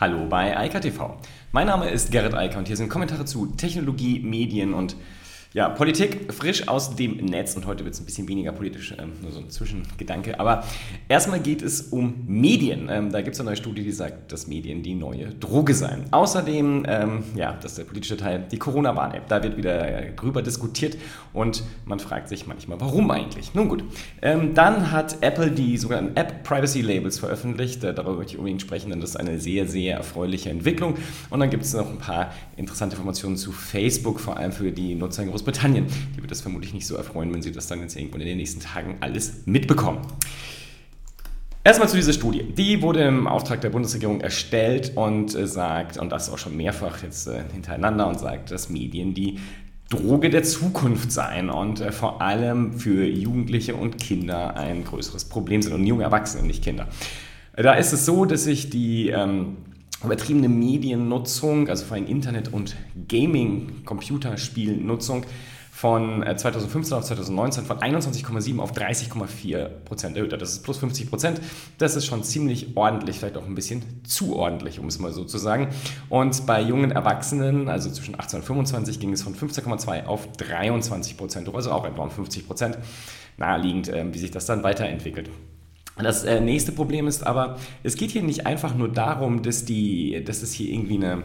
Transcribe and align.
Hallo 0.00 0.26
bei 0.28 0.56
Eika 0.56 0.78
TV. 0.78 1.16
Mein 1.50 1.66
Name 1.66 1.90
ist 1.90 2.12
Gerrit 2.12 2.32
Eiker 2.32 2.58
und 2.58 2.68
hier 2.68 2.76
sind 2.76 2.88
Kommentare 2.88 3.24
zu 3.24 3.46
Technologie, 3.46 4.20
Medien 4.20 4.72
und 4.72 4.94
ja, 5.54 5.70
Politik 5.70 6.30
frisch 6.32 6.68
aus 6.68 6.94
dem 6.94 7.16
Netz 7.16 7.56
und 7.56 7.66
heute 7.66 7.84
wird 7.84 7.94
es 7.94 8.00
ein 8.00 8.04
bisschen 8.04 8.28
weniger 8.28 8.52
politisch, 8.52 8.94
ähm, 8.98 9.12
nur 9.22 9.32
so 9.32 9.40
ein 9.40 9.48
Zwischengedanke. 9.48 10.38
Aber 10.38 10.62
erstmal 11.08 11.40
geht 11.40 11.62
es 11.62 11.80
um 11.80 12.24
Medien. 12.26 12.88
Ähm, 12.90 13.10
da 13.10 13.22
gibt 13.22 13.34
es 13.34 13.40
eine 13.40 13.48
neue 13.48 13.56
Studie, 13.56 13.82
die 13.82 13.92
sagt, 13.92 14.30
dass 14.30 14.46
Medien 14.46 14.82
die 14.82 14.94
neue 14.94 15.28
Droge 15.28 15.72
seien. 15.72 16.04
Außerdem, 16.10 16.84
ähm, 16.86 17.22
ja, 17.34 17.52
das 17.62 17.72
ist 17.72 17.78
der 17.78 17.84
politische 17.84 18.18
Teil, 18.18 18.44
die 18.50 18.58
Corona-Warn-App. 18.58 19.26
Da 19.28 19.42
wird 19.42 19.56
wieder 19.56 20.02
drüber 20.16 20.42
diskutiert 20.42 20.98
und 21.32 21.62
man 21.86 21.98
fragt 21.98 22.28
sich 22.28 22.46
manchmal, 22.46 22.78
warum 22.80 23.10
eigentlich? 23.10 23.54
Nun 23.54 23.68
gut, 23.68 23.84
ähm, 24.20 24.52
dann 24.52 24.92
hat 24.92 25.22
Apple 25.22 25.50
die 25.50 25.78
sogenannten 25.78 26.14
App 26.16 26.44
Privacy 26.44 26.82
Labels 26.82 27.18
veröffentlicht. 27.18 27.82
Äh, 27.84 27.94
darüber 27.94 28.16
möchte 28.16 28.34
ich 28.34 28.38
unbedingt 28.38 28.60
sprechen, 28.60 28.90
denn 28.90 29.00
das 29.00 29.10
ist 29.10 29.16
eine 29.16 29.40
sehr, 29.40 29.66
sehr 29.66 29.96
erfreuliche 29.96 30.50
Entwicklung. 30.50 30.96
Und 31.30 31.40
dann 31.40 31.48
gibt 31.48 31.64
es 31.64 31.72
noch 31.72 31.88
ein 31.88 31.98
paar 31.98 32.32
interessante 32.56 32.96
Informationen 32.96 33.36
zu 33.36 33.50
Facebook, 33.50 34.20
vor 34.20 34.36
allem 34.36 34.52
für 34.52 34.70
die 34.72 34.94
Nutzer 34.94 35.22
in 35.22 35.30
Großbritannien. 35.30 35.47
Die 35.52 36.22
wird 36.22 36.30
das 36.30 36.40
vermutlich 36.40 36.74
nicht 36.74 36.86
so 36.86 36.96
erfreuen, 36.96 37.32
wenn 37.32 37.42
sie 37.42 37.52
das 37.52 37.66
dann 37.66 37.80
jetzt 37.80 37.96
irgendwann 37.96 38.20
in 38.20 38.28
den 38.28 38.36
nächsten 38.36 38.60
Tagen 38.60 38.96
alles 39.00 39.46
mitbekommen. 39.46 40.00
Erstmal 41.64 41.88
zu 41.88 41.96
dieser 41.96 42.12
Studie. 42.12 42.44
Die 42.44 42.80
wurde 42.80 43.02
im 43.02 43.26
Auftrag 43.26 43.60
der 43.60 43.70
Bundesregierung 43.70 44.20
erstellt 44.20 44.92
und 44.94 45.34
äh, 45.34 45.46
sagt, 45.46 45.98
und 45.98 46.10
das 46.10 46.30
auch 46.30 46.38
schon 46.38 46.56
mehrfach 46.56 47.02
jetzt 47.02 47.28
äh, 47.28 47.42
hintereinander, 47.52 48.06
und 48.06 48.18
sagt, 48.18 48.50
dass 48.50 48.70
Medien 48.70 49.12
die 49.12 49.38
Droge 49.90 50.30
der 50.30 50.44
Zukunft 50.44 51.12
seien 51.12 51.50
und 51.50 51.80
äh, 51.80 51.92
vor 51.92 52.22
allem 52.22 52.74
für 52.74 53.06
Jugendliche 53.06 53.74
und 53.74 53.98
Kinder 53.98 54.56
ein 54.56 54.84
größeres 54.84 55.26
Problem 55.26 55.60
sind 55.62 55.72
und 55.72 55.84
junge 55.84 56.04
Erwachsene, 56.04 56.46
nicht 56.46 56.62
Kinder. 56.62 56.88
Da 57.54 57.74
ist 57.74 57.92
es 57.92 58.06
so, 58.06 58.24
dass 58.24 58.44
sich 58.44 58.70
die 58.70 59.08
ähm, 59.08 59.56
übertriebene 60.04 60.48
Mediennutzung, 60.48 61.68
also 61.68 61.84
vor 61.84 61.96
allem 61.96 62.06
Internet- 62.06 62.52
und 62.52 62.76
Gaming-Computerspielnutzung, 63.08 65.24
von 65.78 66.24
2015 66.36 66.92
äh, 66.92 66.98
auf 66.98 67.04
2019 67.04 67.64
von 67.64 67.78
21,7 67.78 68.58
auf 68.58 68.72
30,4 68.72 69.68
Prozent 69.84 70.16
erhöht. 70.16 70.32
Das 70.32 70.50
ist 70.50 70.64
plus 70.64 70.78
50 70.78 71.08
Prozent. 71.08 71.40
Das 71.78 71.94
ist 71.94 72.04
schon 72.04 72.24
ziemlich 72.24 72.76
ordentlich, 72.76 73.20
vielleicht 73.20 73.36
auch 73.36 73.46
ein 73.46 73.54
bisschen 73.54 73.84
zu 74.02 74.34
ordentlich, 74.34 74.80
um 74.80 74.88
es 74.88 74.98
mal 74.98 75.12
so 75.12 75.24
zu 75.24 75.38
sagen. 75.38 75.68
Und 76.08 76.46
bei 76.46 76.60
jungen 76.62 76.90
Erwachsenen, 76.90 77.68
also 77.68 77.92
zwischen 77.92 78.18
18 78.18 78.40
und 78.40 78.44
25, 78.44 78.98
ging 78.98 79.12
es 79.12 79.22
von 79.22 79.36
15,2 79.36 80.06
auf 80.06 80.26
23 80.32 81.16
Prozent, 81.16 81.54
also 81.54 81.70
auch 81.70 81.84
etwa 81.84 82.02
um 82.02 82.10
50 82.10 82.48
Prozent. 82.48 82.76
Naheliegend, 83.36 83.88
äh, 83.88 84.04
wie 84.12 84.18
sich 84.18 84.32
das 84.32 84.46
dann 84.46 84.64
weiterentwickelt. 84.64 85.30
Das 86.02 86.24
äh, 86.24 86.40
nächste 86.40 86.72
Problem 86.72 87.06
ist 87.06 87.26
aber, 87.26 87.58
es 87.82 87.96
geht 87.96 88.10
hier 88.10 88.22
nicht 88.22 88.46
einfach 88.46 88.74
nur 88.74 88.88
darum, 88.88 89.42
dass, 89.42 89.64
die, 89.64 90.22
dass 90.24 90.42
es 90.42 90.52
hier 90.52 90.72
irgendwie 90.72 90.96
eine 90.96 91.24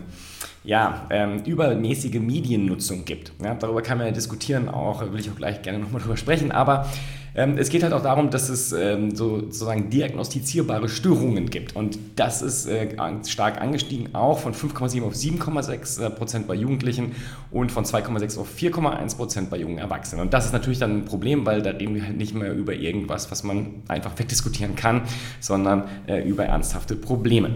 ja, 0.64 1.08
ähm, 1.10 1.44
übermäßige 1.44 2.20
Mediennutzung 2.20 3.06
gibt. 3.06 3.34
Ja, 3.44 3.54
darüber 3.56 3.82
kann 3.82 3.98
man 3.98 4.08
ja 4.08 4.14
diskutieren, 4.14 4.70
auch 4.70 5.02
will 5.12 5.20
ich 5.20 5.30
auch 5.30 5.36
gleich 5.36 5.62
gerne 5.62 5.80
nochmal 5.80 6.02
drüber 6.02 6.18
sprechen, 6.18 6.52
aber 6.52 6.88
ähm, 7.36 7.58
es 7.58 7.70
geht 7.70 7.84
halt 7.84 7.94
auch 7.94 8.04
darum, 8.04 8.30
dass 8.30 8.50
es 8.50 8.72
ähm, 8.74 9.16
so, 9.16 9.40
sozusagen 9.40 9.90
diagnostizierbare 9.90 10.88
Störungen 10.88 11.50
gibt 11.50 11.76
und 11.76 11.98
das 12.16 12.42
ist 12.42 12.68
äh, 12.68 12.96
stark 13.28 13.60
angestiegen, 13.60 14.14
auch 14.14 14.40
von 14.40 14.54
5,7 14.54 15.04
auf 15.04 15.14
7,6 15.14 16.04
äh, 16.04 16.10
Prozent 16.10 16.48
bei 16.48 16.56
Jugendlichen 16.56 17.14
und 17.52 17.72
von 17.72 17.86
2,6 17.86 18.40
auf 18.40 18.48
4,1 18.56 19.18
Prozent 19.18 19.50
bei 19.50 19.58
jungen 19.58 19.78
Erwachsenen. 19.78 20.22
Und 20.22 20.34
das 20.34 20.46
ist 20.46 20.54
natürlich 20.54 20.80
dann 20.80 20.98
ein 20.98 21.06
Problem, 21.06 21.46
weil 21.46 21.62
da 21.62 21.72
reden 21.72 21.96
wir 21.96 22.06
halt 22.06 22.18
nicht 22.18 22.36
mehr 22.36 22.54
über 22.54 22.74
irgendwas, 22.74 23.32
was 23.32 23.44
man 23.44 23.84
einfach 23.88 24.18
wegdiskutieren 24.18 24.76
kann, 24.76 25.02
sondern 25.40 25.86
äh, 26.08 26.22
über 26.28 26.46
ernsthafte 26.46 26.96
Probleme. 26.96 27.52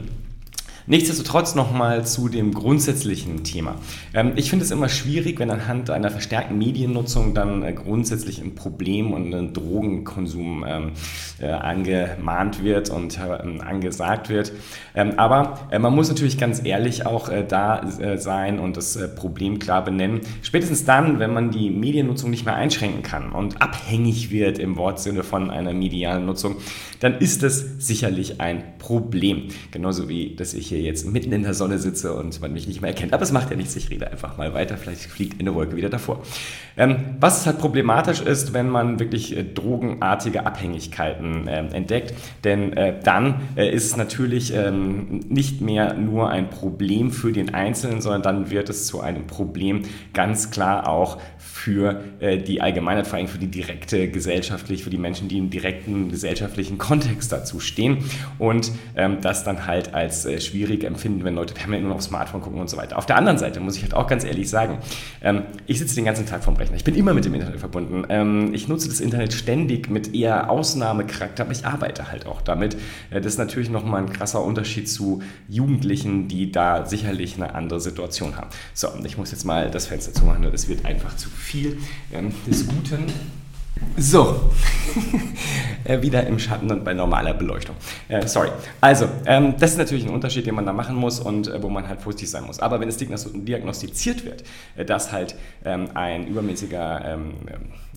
Nichtsdestotrotz 0.90 1.54
nochmal 1.54 2.06
zu 2.06 2.30
dem 2.30 2.54
grundsätzlichen 2.54 3.44
Thema. 3.44 3.76
Ähm, 4.14 4.32
ich 4.38 4.50
finde 4.50 4.64
es 4.64 4.72
immer 4.72 4.88
schwierig, 4.88 5.38
wenn 5.38 5.52
anhand 5.52 5.90
einer 5.90 6.10
verstärkten 6.10 6.58
Mediennutzung 6.58 7.34
dann 7.34 7.62
äh, 7.62 7.74
grundsätzlich 7.74 8.42
ein 8.42 8.56
Problem 8.56 9.12
und 9.12 9.34
ein 9.34 9.52
Drogenkonsum 9.52 10.64
ähm, 10.66 10.92
äh, 11.42 11.48
angemahnt 11.48 12.64
wird 12.64 12.90
und 12.90 13.20
äh, 13.20 13.60
angesagt 13.62 14.30
wird. 14.30 14.54
Ähm, 14.96 15.16
aber 15.18 15.68
man 15.78 15.94
muss 15.94 16.08
natürlich 16.08 16.38
ganz 16.38 16.64
ehrlich 16.64 17.06
auch 17.06 17.30
da 17.48 17.86
sein 18.16 18.60
und 18.60 18.78
das 18.78 18.98
Problem 19.16 19.60
klar 19.60 19.84
benennen. 19.84 20.22
Spätestens 20.42 20.86
dann, 20.86 21.20
wenn 21.20 21.34
man 21.34 21.52
die 21.52 21.70
Mediennutzung 21.70 22.30
nicht 22.30 22.46
mehr 22.46 22.56
einschränken 22.56 23.04
kann 23.04 23.32
und 23.32 23.62
abhängig 23.62 24.32
wird 24.32 24.60
im 24.60 24.78
Wortsinne 24.78 25.24
von 25.24 25.50
einer 25.50 25.74
medialen 25.74 26.26
Nutzung, 26.26 26.56
dann 27.00 27.18
ist 27.20 27.44
das 27.44 27.66
sicherlich 27.80 28.40
ein 28.40 28.78
Problem. 28.80 29.50
Genauso 29.72 30.10
wie, 30.10 30.36
dass 30.36 30.54
ich 30.54 30.68
hier 30.68 30.77
hier 30.78 30.88
jetzt 30.88 31.12
mitten 31.12 31.32
in 31.32 31.44
der 31.44 31.54
Sonne 31.54 31.78
sitze 31.80 32.14
und 32.14 32.40
man 32.42 32.54
mich 32.54 32.68
nicht 32.68 32.82
mehr 32.82 32.90
erkennt. 32.90 33.14
Aber 33.14 33.24
es 33.24 33.32
macht 33.32 33.50
ja 33.50 33.56
nichts, 33.56 33.76
ich 33.76 33.90
rede 33.90 34.10
einfach 34.10 34.38
mal 34.38 34.54
weiter, 34.54 34.78
vielleicht 34.78 35.02
fliegt 35.02 35.40
eine 35.40 35.54
Wolke 35.56 35.76
wieder 35.76 35.90
davor. 35.90 36.24
Ähm, 36.78 36.98
was 37.20 37.46
halt 37.46 37.60
problematisch 37.60 38.22
ist, 38.22 38.54
wenn 38.54 38.70
man 38.70 39.00
wirklich 39.00 39.36
äh, 39.36 39.44
drogenartige 39.44 40.46
Abhängigkeiten 40.46 41.48
äh, 41.48 41.66
entdeckt, 41.74 42.14
denn 42.44 42.74
äh, 42.74 43.00
dann 43.04 43.42
äh, 43.56 43.70
ist 43.70 43.86
es 43.86 43.98
natürlich 43.98 44.54
ähm, 44.54 45.22
nicht 45.28 45.62
mehr 45.62 45.94
nur 45.96 46.30
ein 46.30 46.50
Problem 46.50 47.12
für 47.12 47.32
den 47.32 47.54
Einzelnen, 47.54 48.02
sondern 48.02 48.22
dann 48.22 48.50
wird 48.52 48.70
es 48.70 48.86
zu 48.86 49.02
einem 49.02 49.28
Problem 49.28 49.82
ganz 50.14 50.52
klar 50.52 50.88
auch 50.88 51.18
für 51.54 52.04
äh, 52.20 52.38
die 52.38 52.62
Allgemeinheit, 52.62 53.08
vor 53.08 53.18
allem 53.18 53.28
für 53.28 53.38
die 53.38 53.48
direkte 53.48 54.10
gesellschaftlich, 54.10 54.84
für 54.84 54.90
die 54.90 54.98
Menschen, 54.98 55.28
die 55.28 55.38
im 55.38 55.50
direkten 55.50 56.10
gesellschaftlichen 56.10 56.78
Kontext 56.78 57.32
dazu 57.32 57.60
stehen 57.60 58.00
und 58.40 58.72
ähm, 58.96 59.18
das 59.22 59.44
dann 59.44 59.66
halt 59.66 59.94
als 59.94 60.26
äh, 60.26 60.40
schwierig 60.40 60.84
empfinden, 60.84 61.24
wenn 61.24 61.36
Leute 61.36 61.54
permanent 61.54 61.86
nur 61.86 61.96
aufs 61.96 62.06
Smartphone 62.06 62.42
gucken 62.42 62.60
und 62.60 62.70
so 62.70 62.78
weiter. 62.78 62.98
Auf 62.98 63.06
der 63.06 63.18
anderen 63.18 63.38
Seite 63.38 63.60
muss 63.60 63.76
ich 63.76 63.84
halt 63.84 63.94
auch 63.94 64.08
ganz 64.08 64.24
ehrlich 64.24 64.50
sagen, 64.50 64.80
ähm, 65.22 65.44
ich 65.66 65.80
sitze 65.80 65.96
den 65.96 66.06
ganzen 66.06 66.26
Tag 66.26 66.44
vorm 66.44 66.58
Rechner. 66.58 66.76
Ich 66.76 66.84
bin 66.84 66.96
immer 66.96 67.14
mit 67.14 67.26
dem 67.26 67.34
Internet 67.34 67.60
verbunden. 67.60 68.06
Ähm, 68.10 68.54
ich 68.54 68.68
nutze 68.68 68.88
das 68.88 69.00
Internet 69.00 69.34
ständig 69.34 69.90
mit 69.90 70.14
eher 70.14 70.50
Ausnahmecharakter, 70.50 71.44
aber 71.44 71.52
ich 71.52 71.66
arbeite 71.66 72.12
halt 72.12 72.26
auch 72.26 72.42
damit. 72.42 72.76
Äh, 73.10 73.22
das 73.22 73.34
ist 73.34 73.40
natürlich 73.40 73.70
nochmal 73.70 74.04
ein 74.04 74.12
krasser 74.12 74.44
Unterschied 74.44 74.90
zu 74.90 75.22
Jugendlichen, 75.48 76.28
die 76.28 76.52
da 76.52 76.86
sicherlich 76.86 77.36
eine 77.36 77.56
andere 77.56 77.80
Situation 77.80 78.36
haben. 78.36 78.50
So, 78.74 78.92
und 78.92 79.06
ich 79.06 79.18
muss 79.18 79.32
jetzt 79.32 79.46
mal 79.46 79.70
das 79.72 79.88
Fenster 79.88 80.14
zumachen, 80.14 80.44
das 80.44 80.68
wird 80.68 80.86
einfach 80.86 81.16
zu 81.16 81.30
viel 81.38 81.78
ähm, 82.14 82.34
des 82.46 82.68
Guten. 82.68 83.06
So, 83.96 84.52
äh, 85.84 86.02
wieder 86.02 86.26
im 86.26 86.40
Schatten 86.40 86.72
und 86.72 86.84
bei 86.84 86.94
normaler 86.94 87.34
Beleuchtung. 87.34 87.76
Äh, 88.08 88.28
sorry. 88.28 88.50
Also, 88.82 89.08
ähm, 89.26 89.54
das 89.60 89.72
ist 89.72 89.78
natürlich 89.78 90.06
ein 90.06 90.14
Unterschied, 90.14 90.46
den 90.46 90.56
man 90.56 90.66
da 90.66 90.74
machen 90.74 90.96
muss 90.96 91.20
und 91.20 91.48
äh, 91.48 91.62
wo 91.62 91.70
man 91.70 91.88
halt 91.88 92.02
vorsichtig 92.02 92.30
sein 92.30 92.46
muss. 92.46 92.60
Aber 92.60 92.80
wenn 92.80 92.90
es 92.90 92.98
diagnostiziert 92.98 94.26
wird, 94.26 94.44
äh, 94.76 94.86
dass 94.86 95.12
halt 95.12 95.36
ähm, 95.66 95.90
ein 95.94 96.28
übermäßiger 96.28 97.06
ähm, 97.06 97.34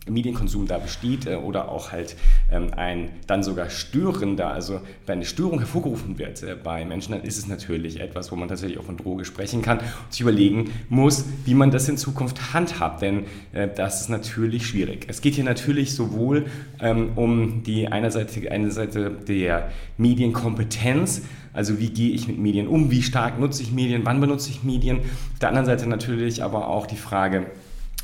Medienkonsum 0.09 0.66
da 0.66 0.78
besteht 0.78 1.27
äh, 1.27 1.37
oder 1.37 1.69
auch 1.69 1.93
halt 1.93 2.16
ähm, 2.50 2.69
ein 2.75 3.11
dann 3.27 3.43
sogar 3.43 3.71
störender, 3.71 4.49
also 4.49 4.81
wenn 5.06 5.16
eine 5.16 5.25
Störung 5.25 5.59
hervorgerufen 5.59 6.19
wird 6.19 6.43
äh, 6.43 6.56
bei 6.62 6.84
Menschen, 6.84 7.12
dann 7.12 7.22
ist 7.22 7.38
es 7.38 7.47
natürlich 7.49 8.00
etwas, 8.00 8.33
wo 8.33 8.37
man 8.37 8.49
tatsächlich 8.49 8.78
auch 8.78 8.84
von 8.84 8.97
Droge 8.97 9.25
sprechen 9.25 9.62
kann 9.62 9.78
und 9.78 9.87
sich 10.11 10.22
überlegen 10.22 10.71
muss, 10.88 11.27
wie 11.44 11.55
man 11.55 11.71
das 11.71 11.88
in 11.88 11.97
Zukunft 11.97 12.55
handhabt, 12.55 13.03
denn 13.03 13.25
äh, 13.53 13.69
das 13.69 14.00
ist 14.00 14.09
natürlich 14.09 14.66
schwierig. 14.66 15.06
Es 15.09 15.21
geht 15.21 15.34
hier 15.34 15.44
natürlich 15.44 15.94
sowohl 15.94 16.47
ähm, 16.81 17.11
um 17.17 17.62
die 17.62 17.88
eine 17.88 18.11
Seite, 18.11 18.50
eine 18.50 18.71
Seite 18.71 19.11
der 19.11 19.71
Medienkompetenz, 19.99 21.22
also 21.53 21.78
wie 21.78 21.91
gehe 21.91 22.12
ich 22.12 22.27
mit 22.27 22.38
Medien 22.38 22.69
um, 22.69 22.91
wie 22.91 23.03
stark 23.03 23.38
nutze 23.38 23.62
ich 23.62 23.72
Medien, 23.72 24.03
wann 24.05 24.21
benutze 24.21 24.50
ich 24.50 24.62
Medien. 24.62 24.99
Auf 24.99 25.38
der 25.41 25.49
anderen 25.49 25.67
Seite 25.67 25.88
natürlich 25.88 26.43
aber 26.43 26.69
auch 26.69 26.87
die 26.87 26.97
Frage, 26.97 27.47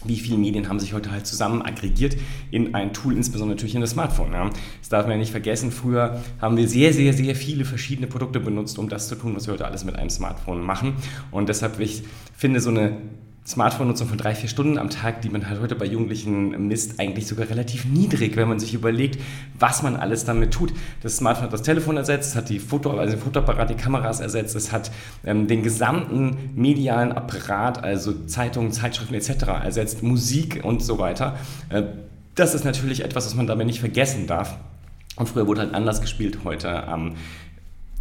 wie 0.05 0.17
viele 0.17 0.37
Medien 0.37 0.69
haben 0.69 0.79
sich 0.79 0.93
heute 0.93 1.11
halt 1.11 1.27
zusammen 1.27 1.63
aggregiert 1.63 2.17
in 2.51 2.75
ein 2.75 2.93
Tool, 2.93 3.17
insbesondere 3.17 3.57
natürlich 3.57 3.75
in 3.75 3.81
das 3.81 3.91
Smartphone. 3.91 4.33
Ja. 4.33 4.51
Das 4.81 4.89
darf 4.89 5.05
man 5.05 5.13
ja 5.13 5.19
nicht 5.19 5.31
vergessen. 5.31 5.71
Früher 5.73 6.21
haben 6.41 6.57
wir 6.57 6.69
sehr, 6.69 6.93
sehr, 6.93 7.13
sehr 7.13 7.35
viele 7.35 7.65
verschiedene 7.65 8.07
Produkte 8.07 8.41
benutzt, 8.41 8.79
um 8.79 8.89
das 8.89 9.09
zu 9.09 9.15
tun, 9.15 9.35
was 9.35 9.47
wir 9.47 9.55
heute 9.55 9.67
alles 9.67 9.85
mit 9.85 9.97
einem 9.97 10.11
Smartphone 10.11 10.63
machen. 10.63 10.95
Und 11.31 11.49
deshalb, 11.49 11.81
ich 11.81 12.03
finde, 12.35 12.61
so 12.61 12.71
eine 12.71 12.97
Smartphone-Nutzung 13.47 14.09
von 14.09 14.19
drei, 14.19 14.35
vier 14.35 14.49
Stunden 14.49 14.77
am 14.77 14.91
Tag, 14.91 15.23
die 15.23 15.29
man 15.29 15.49
halt 15.49 15.61
heute 15.61 15.77
bei 15.77 15.85
Jugendlichen 15.85 16.67
misst, 16.67 16.99
eigentlich 16.99 17.27
sogar 17.27 17.49
relativ 17.49 17.85
niedrig, 17.85 18.37
wenn 18.37 18.49
man 18.49 18.59
sich 18.59 18.75
überlegt, 18.75 19.21
was 19.59 19.83
man 19.83 19.97
alles 19.97 20.25
damit 20.25 20.53
tut. 20.53 20.73
Das 21.03 21.19
Smartphone 21.19 21.45
hat 21.45 21.53
das 21.53 21.63
Telefon 21.63 21.97
ersetzt, 21.97 22.35
hat 22.35 22.49
die 22.49 22.59
Foto, 22.59 22.91
also 22.91 23.15
den 23.15 23.23
Fotoapparat, 23.23 23.71
die 23.71 23.75
Kameras 23.75 24.21
ersetzt, 24.21 24.57
es 24.57 24.73
hat 24.73 24.91
ähm, 25.25 25.47
den 25.47 25.63
gesamten 25.63 26.51
medialen 26.57 27.13
Apparat, 27.13 27.85
also 27.85 28.13
Zeitungen, 28.27 28.73
Zeitschriften 28.73 29.15
etc. 29.15 29.47
ersetzt, 29.63 30.03
Musik 30.03 30.61
und 30.65 30.83
so 30.83 30.99
weiter. 30.99 31.37
Äh, 31.69 31.85
das 32.35 32.55
ist 32.55 32.65
natürlich 32.65 33.05
etwas, 33.05 33.27
was 33.27 33.35
man 33.35 33.47
damit 33.47 33.67
nicht 33.67 33.81
vergessen 33.81 34.27
darf. 34.27 34.59
Und 35.17 35.29
früher 35.29 35.47
wurde 35.47 35.63
halt 35.63 35.75
anders 35.75 36.03
gespielt, 36.03 36.41
heute 36.45 36.87
am 36.87 37.15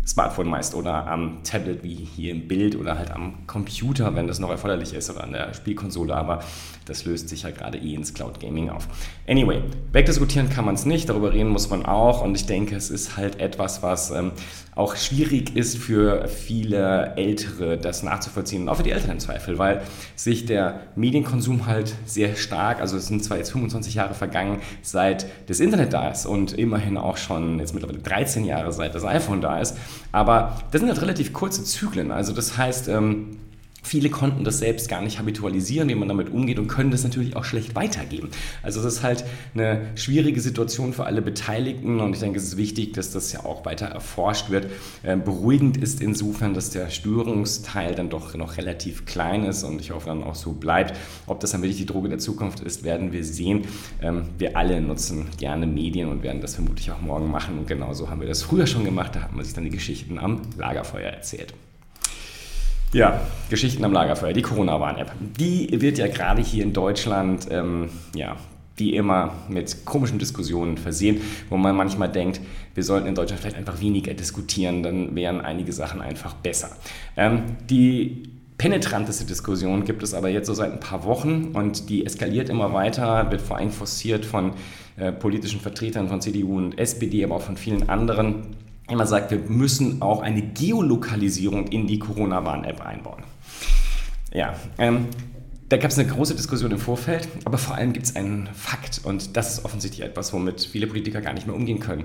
Smartphone 0.06 0.48
meist 0.48 0.76
oder 0.76 1.08
am 1.08 1.44
Tablet 1.44 1.84
wie 1.84 1.96
hier 1.96 2.32
im 2.32 2.48
Bild 2.48 2.76
oder 2.76 2.98
halt 2.98 3.12
am 3.12 3.48
Computer, 3.48 4.14
wenn 4.16 4.28
das 4.28 4.40
noch 4.40 4.52
erforderlich 4.52 4.94
ist 4.94 5.10
oder 5.10 5.24
an 5.24 5.32
der 5.32 5.54
Spielkonsole, 5.54 6.16
aber 6.16 6.44
das 6.86 7.06
löst 7.06 7.30
sich 7.30 7.42
ja 7.42 7.50
gerade 7.50 7.80
eh 7.80 7.96
ins 7.96 8.14
Cloud 8.14 8.40
Gaming 8.40 8.70
auf. 8.70 8.88
Anyway, 9.28 9.64
wegdiskutieren 9.92 10.50
kann 10.50 10.66
man 10.66 10.76
es 10.76 10.86
nicht, 10.86 11.10
darüber 11.10 11.34
reden 11.34 11.50
muss 11.50 11.72
man 11.72 11.86
auch 11.86 12.22
und 12.24 12.36
ich 12.36 12.46
denke, 12.46 12.76
es 12.76 12.92
ist 12.92 13.18
halt 13.18 13.40
etwas, 13.40 13.82
was 13.82 14.12
ähm, 14.12 14.32
auch 14.76 14.96
schwierig 14.96 15.56
ist 15.56 15.78
für 15.78 16.28
viele 16.28 17.14
Ältere, 17.16 17.78
das 17.78 18.04
nachzuvollziehen 18.04 18.64
und 18.64 18.70
auch 18.70 18.76
für 18.76 18.84
die 18.84 18.92
Eltern 18.92 19.12
im 19.12 19.20
Zweifel, 19.20 19.58
weil 19.58 19.82
sich 20.16 20.46
der 20.46 20.82
Medienkonsum 20.96 21.66
halt 21.66 21.96
sehr 22.06 22.36
stark, 22.36 22.82
also 22.82 22.98
es 22.98 23.08
sind 23.08 23.24
zwar 23.24 23.38
jetzt 23.38 23.52
25 23.54 23.96
Jahre 23.96 24.14
vergangen, 24.14 24.60
seit 24.82 25.26
das 25.48 25.60
Internet 25.60 25.94
da 25.94 26.10
ist 26.10 26.26
und 26.26 26.54
immerhin 26.54 26.98
auch 26.98 27.18
schon 27.18 27.60
jetzt 27.60 27.74
mittlerweile 27.74 28.00
13 28.00 28.46
Jahre, 28.46 28.72
seit 28.72 28.94
das 28.94 29.06
iPhone 29.06 29.42
da 29.42 29.60
ist, 29.60 29.78
aber 30.12 30.62
das 30.72 30.82
sind 30.82 30.90
halt 30.90 31.02
relativ 31.02 31.34
kurze 31.34 31.64
Zyklen. 31.64 32.12
Also 32.12 32.34
das 32.34 32.58
heißt, 32.58 32.88
ähm, 32.88 33.38
Viele 33.86 34.10
konnten 34.10 34.44
das 34.44 34.58
selbst 34.58 34.90
gar 34.90 35.02
nicht 35.02 35.20
habitualisieren, 35.20 35.88
wie 35.90 35.96
man 35.96 36.08
damit 36.08 36.32
umgeht 36.32 36.58
und 36.58 36.68
können 36.68 36.90
das 36.90 37.04
natürlich 37.04 37.36
auch 37.36 37.44
schlecht 37.44 37.76
weitergeben. 37.76 38.30
Also 38.64 38.80
es 38.80 38.86
ist 38.86 39.04
halt 39.04 39.24
eine 39.54 39.82
schwierige 39.94 40.42
Situation 40.42 40.92
für 40.92 41.06
alle 41.06 41.22
Beteiligten 41.22 42.00
und 42.00 42.14
ich 42.14 42.20
denke, 42.20 42.40
es 42.40 42.46
ist 42.46 42.58
wichtig, 42.58 42.94
dass 42.94 43.12
das 43.12 43.32
ja 43.32 43.46
auch 43.46 43.64
weiter 43.64 43.86
erforscht 43.86 44.50
wird. 44.50 44.68
Ähm, 45.04 45.24
beruhigend 45.24 45.78
ist 45.78 46.02
insofern, 46.02 46.56
dass 46.56 46.72
der 46.72 46.90
Störungsteil 46.90 47.94
dann 47.94 48.10
doch 48.10 48.34
noch 48.34 48.58
relativ 48.58 49.06
klein 49.06 49.46
ist 49.46 49.64
und 49.64 49.80
ich 49.80 49.92
hoffe 49.92 50.08
dann 50.08 50.24
auch 50.24 50.36
so 50.36 50.54
bleibt. 50.54 50.98
Ob 51.28 51.40
das 51.40 51.52
dann 51.52 51.62
wirklich 51.62 51.78
die 51.78 51.86
Droge 51.86 52.10
der 52.10 52.18
Zukunft 52.18 52.62
ist, 52.62 52.84
werden 52.84 53.14
wir 53.14 53.24
sehen. 53.24 53.66
Ähm, 54.02 54.24
wir 54.40 54.58
alle 54.58 54.82
nutzen 54.82 55.28
gerne 55.38 55.68
Medien 55.68 56.10
und 56.10 56.24
werden 56.24 56.42
das 56.42 56.56
vermutlich 56.56 56.92
auch 56.92 57.02
morgen 57.02 57.30
machen 57.30 57.60
und 57.60 57.68
genauso 57.68 58.10
haben 58.10 58.22
wir 58.22 58.28
das 58.28 58.42
früher 58.42 58.66
schon 58.66 58.84
gemacht. 58.84 59.16
Da 59.16 59.22
haben 59.22 59.38
wir 59.38 59.44
sich 59.44 59.54
dann 59.54 59.64
die 59.64 59.70
Geschichten 59.70 60.18
am 60.18 60.42
Lagerfeuer 60.58 61.12
erzählt. 61.12 61.54
Ja, 62.94 63.22
Geschichten 63.50 63.84
am 63.84 63.92
Lagerfeuer, 63.92 64.34
die 64.34 64.42
Corona-Warn-App. 64.42 65.12
Die 65.38 65.82
wird 65.82 65.98
ja 65.98 66.08
gerade 66.08 66.42
hier 66.42 66.64
in 66.64 66.72
Deutschland, 66.72 67.48
ähm, 67.52 67.90
ja, 68.16 68.38
wie 68.78 68.96
immer 68.96 69.34
mit 69.50 69.86
komischen 69.86 70.20
Diskussionen 70.20 70.78
versehen, 70.78 71.22
wo 71.50 71.58
man 71.58 71.76
manchmal 71.76 72.10
denkt, 72.10 72.42
wir 72.74 72.84
sollten 72.84 73.08
in 73.08 73.16
Deutschland 73.16 73.42
vielleicht 73.42 73.58
einfach 73.58 73.80
weniger 73.80 74.14
diskutieren, 74.14 74.84
dann 74.84 75.16
wären 75.16 75.42
einige 75.42 75.72
Sachen 75.72 76.02
einfach 76.02 76.34
besser. 76.34 76.70
Ähm, 77.16 77.58
die 77.70 78.30
penetranteste 78.58 79.26
Diskussion 79.26 79.86
gibt 79.86 80.04
es 80.04 80.14
aber 80.14 80.30
jetzt 80.30 80.48
so 80.48 80.54
seit 80.54 80.72
ein 80.72 80.80
paar 80.80 81.04
Wochen 81.04 81.52
und 81.54 81.90
die 81.90 82.06
eskaliert 82.06 82.50
immer 82.50 82.74
weiter, 82.74 83.30
wird 83.32 83.42
vor 83.42 83.58
allem 83.58 83.72
forciert 83.72 84.26
von 84.26 84.54
äh, 84.98 85.12
politischen 85.12 85.60
Vertretern 85.60 86.08
von 86.08 86.22
CDU 86.22 86.58
und 86.58 86.78
SPD, 86.78 87.24
aber 87.24 87.36
auch 87.36 87.42
von 87.42 87.58
vielen 87.58 87.90
anderen 87.90 88.56
immer 88.90 89.08
sagt, 89.08 89.32
wir 89.32 89.40
müssen 89.40 90.02
auch 90.02 90.22
eine 90.22 90.42
Geolokalisierung 90.42 91.68
in 91.68 91.88
die 91.88 92.00
Corona-Warn-App 92.00 92.86
einbauen. 92.86 93.24
Ja, 94.34 94.56
ähm, 94.78 95.08
da 95.70 95.78
gab 95.78 95.90
es 95.90 95.98
eine 95.98 96.08
große 96.08 96.36
Diskussion 96.36 96.72
im 96.72 96.78
Vorfeld, 96.78 97.28
aber 97.44 97.58
vor 97.58 97.76
allem 97.76 97.94
gibt 97.94 98.06
es 98.06 98.16
einen 98.16 98.48
Fakt 98.54 99.02
und 99.04 99.36
das 99.36 99.54
ist 99.58 99.66
offensichtlich 99.66 100.06
etwas, 100.06 100.32
womit 100.34 100.62
viele 100.62 100.86
Politiker 100.88 101.22
gar 101.22 101.34
nicht 101.34 101.48
mehr 101.48 101.56
umgehen 101.56 101.80
können. 101.80 102.04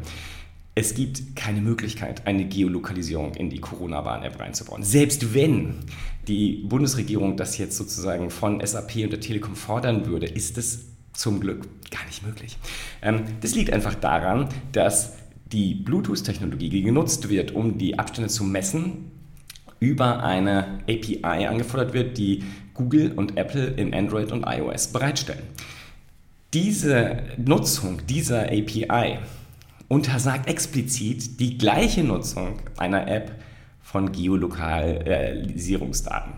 Es 0.75 0.95
gibt 0.95 1.37
keine 1.37 1.61
Möglichkeit, 1.61 2.27
eine 2.27 2.47
Geolokalisierung 2.47 3.35
in 3.35 3.51
die 3.51 3.61
Corona-Warn-App 3.61 4.39
reinzubauen. 4.39 4.83
Selbst 4.83 5.35
wenn 5.35 5.75
die 6.27 6.65
Bundesregierung 6.67 7.37
das 7.37 7.59
jetzt 7.59 7.77
sozusagen 7.77 8.31
von 8.31 8.65
SAP 8.65 8.97
und 9.03 9.11
der 9.11 9.21
Telekom 9.21 9.57
fordern 9.57 10.07
würde, 10.07 10.27
ist 10.27 10.57
es 10.57 10.87
zum 11.13 11.41
Glück 11.41 11.69
gar 11.91 12.05
nicht 12.07 12.25
möglich. 12.25 12.57
Ähm, 13.03 13.25
das 13.43 13.55
liegt 13.55 13.73
einfach 13.73 13.95
daran, 13.95 14.49
dass 14.73 15.15
die 15.53 15.75
Bluetooth-Technologie, 15.75 16.69
die 16.69 16.83
genutzt 16.83 17.29
wird, 17.29 17.53
um 17.53 17.79
die 17.79 17.99
Abstände 17.99 18.31
zu 18.31 18.45
messen, 18.45 19.11
über 19.81 20.23
eine 20.23 20.79
API 20.83 21.47
angefordert 21.47 21.95
wird, 21.95 22.17
die 22.19 22.45
Google 22.75 23.13
und 23.13 23.37
Apple 23.37 23.67
in 23.67 23.95
Android 23.95 24.33
und 24.33 24.45
iOS 24.47 24.89
bereitstellen. 24.89 25.43
Diese 26.53 27.23
Nutzung 27.37 28.05
dieser 28.07 28.47
API 28.47 29.19
untersagt 29.89 30.49
explizit 30.49 31.39
die 31.41 31.59
gleiche 31.59 32.05
Nutzung 32.05 32.61
einer 32.77 33.09
App 33.09 33.33
von 33.81 34.13
Geolokalisierungsdaten. 34.13 36.35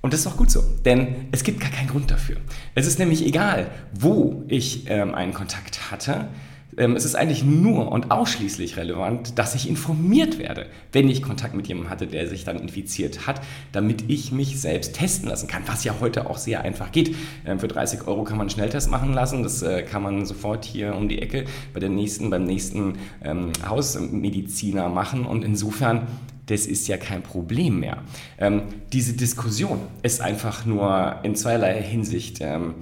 Und 0.00 0.12
das 0.12 0.20
ist 0.20 0.28
auch 0.28 0.36
gut 0.36 0.50
so, 0.50 0.62
denn 0.84 1.26
es 1.32 1.42
gibt 1.42 1.60
gar 1.60 1.70
keinen 1.70 1.88
Grund 1.88 2.08
dafür. 2.10 2.36
Es 2.74 2.86
ist 2.86 2.98
nämlich 2.98 3.26
egal, 3.26 3.70
wo 3.92 4.44
ich 4.48 4.88
ähm, 4.88 5.14
einen 5.14 5.34
Kontakt 5.34 5.90
hatte, 5.90 6.28
es 6.76 7.04
ist 7.04 7.14
eigentlich 7.14 7.42
nur 7.42 7.90
und 7.90 8.10
ausschließlich 8.10 8.76
relevant, 8.76 9.38
dass 9.38 9.54
ich 9.54 9.68
informiert 9.68 10.38
werde, 10.38 10.66
wenn 10.92 11.08
ich 11.08 11.22
Kontakt 11.22 11.54
mit 11.54 11.66
jemandem 11.68 11.90
hatte, 11.90 12.06
der 12.06 12.28
sich 12.28 12.44
dann 12.44 12.58
infiziert 12.58 13.26
hat, 13.26 13.40
damit 13.72 14.04
ich 14.08 14.30
mich 14.30 14.60
selbst 14.60 14.94
testen 14.94 15.28
lassen 15.28 15.48
kann, 15.48 15.62
was 15.66 15.84
ja 15.84 15.94
heute 16.00 16.28
auch 16.28 16.36
sehr 16.36 16.62
einfach 16.62 16.92
geht. 16.92 17.16
Ähm, 17.46 17.58
für 17.58 17.68
30 17.68 18.06
Euro 18.06 18.24
kann 18.24 18.36
man 18.36 18.46
einen 18.46 18.50
Schnelltest 18.50 18.90
machen 18.90 19.14
lassen, 19.14 19.42
das 19.42 19.62
äh, 19.62 19.82
kann 19.82 20.02
man 20.02 20.26
sofort 20.26 20.64
hier 20.66 20.94
um 20.94 21.08
die 21.08 21.22
Ecke 21.22 21.46
bei 21.72 21.80
der 21.80 21.88
nächsten, 21.88 22.28
beim 22.28 22.44
nächsten 22.44 22.98
ähm, 23.24 23.52
Hausmediziner 23.66 24.88
machen 24.88 25.24
und 25.24 25.44
insofern 25.44 26.06
das 26.46 26.66
ist 26.66 26.86
ja 26.86 26.96
kein 26.96 27.22
Problem 27.22 27.80
mehr. 27.80 27.98
Ähm, 28.38 28.62
diese 28.92 29.14
Diskussion 29.14 29.80
ist 30.02 30.20
einfach 30.20 30.64
nur 30.64 31.16
in 31.24 31.34
zweierlei 31.34 31.82
Hinsicht, 31.82 32.38
ähm, 32.40 32.74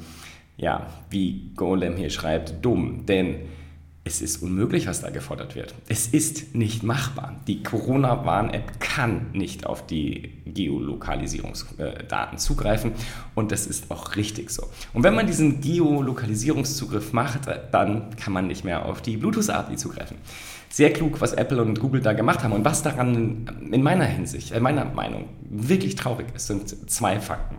ja, 0.59 0.87
wie 1.09 1.51
Golem 1.57 1.97
hier 1.97 2.11
schreibt, 2.11 2.63
dumm. 2.63 3.07
Denn 3.07 3.37
es 4.07 4.21
ist 4.21 4.43
unmöglich, 4.43 4.87
was 4.87 5.01
da 5.01 5.09
gefordert 5.09 5.55
wird. 5.55 5.75
Es 5.89 6.07
ist 6.07 6.55
nicht 6.55 6.83
machbar. 6.83 7.41
Die 7.47 7.63
Corona-Warn-App 7.63 8.79
kann 8.79 9.31
nicht 9.33 9.65
auf 9.65 9.87
die 9.87 10.35
Geolokalisierungsdaten 10.45 12.37
zugreifen 12.37 12.93
und 13.35 13.51
das 13.51 13.67
ist 13.67 13.91
auch 13.91 14.15
richtig 14.17 14.51
so. 14.51 14.69
Und 14.93 15.05
wenn 15.05 15.15
man 15.15 15.27
diesen 15.27 15.63
Geolokalisierungszugriff 15.63 17.15
macht, 17.15 17.49
dann 17.73 18.15
kann 18.17 18.35
man 18.35 18.47
nicht 18.47 18.63
mehr 18.63 18.85
auf 18.85 19.01
die 19.01 19.17
Bluetooth-API 19.17 19.77
zugreifen. 19.77 20.19
Sehr 20.69 20.93
klug, 20.93 21.23
was 21.23 21.33
Apple 21.33 21.63
und 21.63 21.81
Google 21.81 22.03
da 22.03 22.13
gemacht 22.13 22.43
haben 22.43 22.53
und 22.53 22.65
was 22.67 22.83
daran 22.83 23.49
in 23.73 23.83
meiner 23.83 24.05
Hinsicht, 24.05 24.51
in 24.51 24.63
meiner 24.63 24.85
Meinung 24.85 25.31
wirklich 25.49 25.95
traurig 25.95 26.27
ist, 26.35 26.49
sind 26.49 26.91
zwei 26.91 27.21
Fakten. 27.21 27.57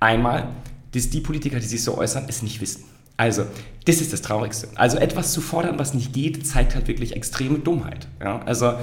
Einmal, 0.00 0.48
dass 0.92 1.10
die 1.10 1.20
Politiker, 1.20 1.60
die 1.60 1.66
sich 1.66 1.84
so 1.84 1.98
äußern, 1.98 2.24
es 2.28 2.42
nicht 2.42 2.62
wissen. 2.62 2.84
Also, 3.22 3.44
das 3.84 4.00
ist 4.00 4.12
das 4.12 4.20
Traurigste. 4.20 4.66
Also 4.74 4.98
etwas 4.98 5.32
zu 5.32 5.40
fordern, 5.40 5.78
was 5.78 5.94
nicht 5.94 6.12
geht, 6.12 6.44
zeigt 6.44 6.74
halt 6.74 6.88
wirklich 6.88 7.14
extreme 7.14 7.60
Dummheit. 7.60 8.08
Ja? 8.20 8.40
Also 8.46 8.74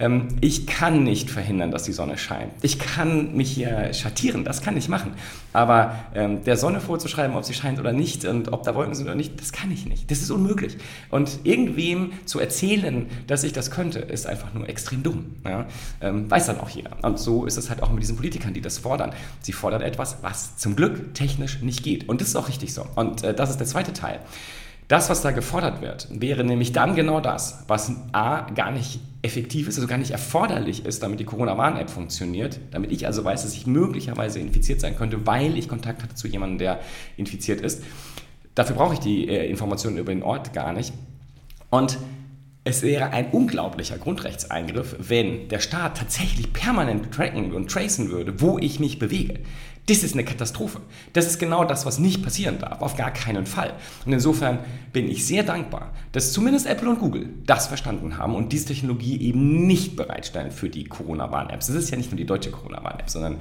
ähm, 0.00 0.28
ich 0.40 0.66
kann 0.66 1.04
nicht 1.04 1.30
verhindern, 1.30 1.70
dass 1.70 1.84
die 1.84 1.92
Sonne 1.92 2.18
scheint. 2.18 2.52
Ich 2.62 2.78
kann 2.78 3.36
mich 3.36 3.52
hier 3.52 3.92
schattieren, 3.92 4.44
das 4.44 4.62
kann 4.62 4.76
ich 4.76 4.88
machen. 4.88 5.12
Aber 5.52 5.94
ähm, 6.14 6.42
der 6.44 6.56
Sonne 6.56 6.80
vorzuschreiben, 6.80 7.36
ob 7.36 7.44
sie 7.44 7.54
scheint 7.54 7.78
oder 7.78 7.92
nicht 7.92 8.24
und 8.24 8.52
ob 8.52 8.62
da 8.62 8.74
Wolken 8.74 8.94
sind 8.94 9.06
oder 9.06 9.14
nicht, 9.14 9.38
das 9.40 9.52
kann 9.52 9.70
ich 9.70 9.86
nicht. 9.86 10.10
Das 10.10 10.22
ist 10.22 10.30
unmöglich. 10.30 10.78
Und 11.10 11.40
irgendwem 11.44 12.12
zu 12.24 12.40
erzählen, 12.40 13.06
dass 13.26 13.44
ich 13.44 13.52
das 13.52 13.70
könnte, 13.70 13.98
ist 13.98 14.26
einfach 14.26 14.54
nur 14.54 14.68
extrem 14.68 15.02
dumm. 15.02 15.36
Ja? 15.44 15.66
Ähm, 16.00 16.30
weiß 16.30 16.46
dann 16.46 16.60
auch 16.60 16.70
jeder. 16.70 16.96
Und 17.02 17.18
so 17.18 17.44
ist 17.44 17.58
es 17.58 17.68
halt 17.68 17.82
auch 17.82 17.90
mit 17.90 18.02
diesen 18.02 18.16
Politikern, 18.16 18.54
die 18.54 18.62
das 18.62 18.78
fordern. 18.78 19.12
Sie 19.42 19.52
fordern 19.52 19.82
etwas, 19.82 20.18
was 20.22 20.56
zum 20.56 20.76
Glück 20.76 21.14
technisch 21.14 21.60
nicht 21.60 21.82
geht. 21.82 22.08
Und 22.08 22.20
das 22.20 22.28
ist 22.28 22.36
auch 22.36 22.48
richtig 22.48 22.72
so. 22.72 22.86
Und 22.94 23.22
äh, 23.22 23.34
das 23.34 23.50
ist 23.50 23.58
der 23.58 23.66
zweite 23.66 23.92
Teil. 23.92 24.20
Das, 24.90 25.08
was 25.08 25.22
da 25.22 25.30
gefordert 25.30 25.82
wird, 25.82 26.08
wäre 26.10 26.42
nämlich 26.42 26.72
dann 26.72 26.96
genau 26.96 27.20
das, 27.20 27.62
was 27.68 27.92
A 28.10 28.50
gar 28.50 28.72
nicht 28.72 28.98
effektiv 29.22 29.68
ist, 29.68 29.76
also 29.76 29.86
gar 29.86 29.98
nicht 29.98 30.10
erforderlich 30.10 30.84
ist, 30.84 31.04
damit 31.04 31.20
die 31.20 31.24
Corona-Warn-App 31.24 31.88
funktioniert, 31.88 32.58
damit 32.72 32.90
ich 32.90 33.06
also 33.06 33.22
weiß, 33.22 33.44
dass 33.44 33.54
ich 33.54 33.68
möglicherweise 33.68 34.40
infiziert 34.40 34.80
sein 34.80 34.96
könnte, 34.96 35.24
weil 35.28 35.56
ich 35.56 35.68
Kontakt 35.68 36.02
hatte 36.02 36.16
zu 36.16 36.26
jemandem, 36.26 36.58
der 36.58 36.80
infiziert 37.16 37.60
ist. 37.60 37.84
Dafür 38.56 38.74
brauche 38.74 38.94
ich 38.94 38.98
die 38.98 39.28
äh, 39.28 39.48
Informationen 39.48 39.96
über 39.96 40.12
den 40.12 40.24
Ort 40.24 40.52
gar 40.54 40.72
nicht. 40.72 40.92
Und 41.70 41.96
es 42.64 42.82
wäre 42.82 43.10
ein 43.10 43.30
unglaublicher 43.30 43.96
Grundrechtseingriff, 43.96 44.96
wenn 44.98 45.48
der 45.48 45.60
Staat 45.60 45.96
tatsächlich 45.96 46.52
permanent 46.52 47.12
tracken 47.12 47.54
und 47.54 47.70
tracen 47.70 48.10
würde, 48.10 48.40
wo 48.40 48.58
ich 48.58 48.80
mich 48.80 48.98
bewege. 48.98 49.40
Das 49.86 50.04
ist 50.04 50.12
eine 50.12 50.24
Katastrophe. 50.24 50.80
Das 51.14 51.26
ist 51.26 51.38
genau 51.38 51.64
das, 51.64 51.86
was 51.86 51.98
nicht 51.98 52.22
passieren 52.22 52.58
darf. 52.58 52.80
Auf 52.82 52.96
gar 52.96 53.12
keinen 53.12 53.46
Fall. 53.46 53.72
Und 54.04 54.12
insofern 54.12 54.60
bin 54.92 55.10
ich 55.10 55.26
sehr 55.26 55.42
dankbar, 55.42 55.92
dass 56.12 56.32
zumindest 56.32 56.66
Apple 56.66 56.90
und 56.90 57.00
Google 57.00 57.30
das 57.46 57.66
verstanden 57.66 58.18
haben 58.18 58.34
und 58.34 58.52
diese 58.52 58.66
Technologie 58.66 59.20
eben 59.20 59.66
nicht 59.66 59.96
bereitstellen 59.96 60.52
für 60.52 60.68
die 60.68 60.84
Corona-Warn-Apps. 60.84 61.70
Es 61.70 61.74
ist 61.74 61.90
ja 61.90 61.96
nicht 61.96 62.10
nur 62.10 62.18
die 62.18 62.26
deutsche 62.26 62.50
Corona-Warn-App, 62.50 63.10
sondern 63.10 63.38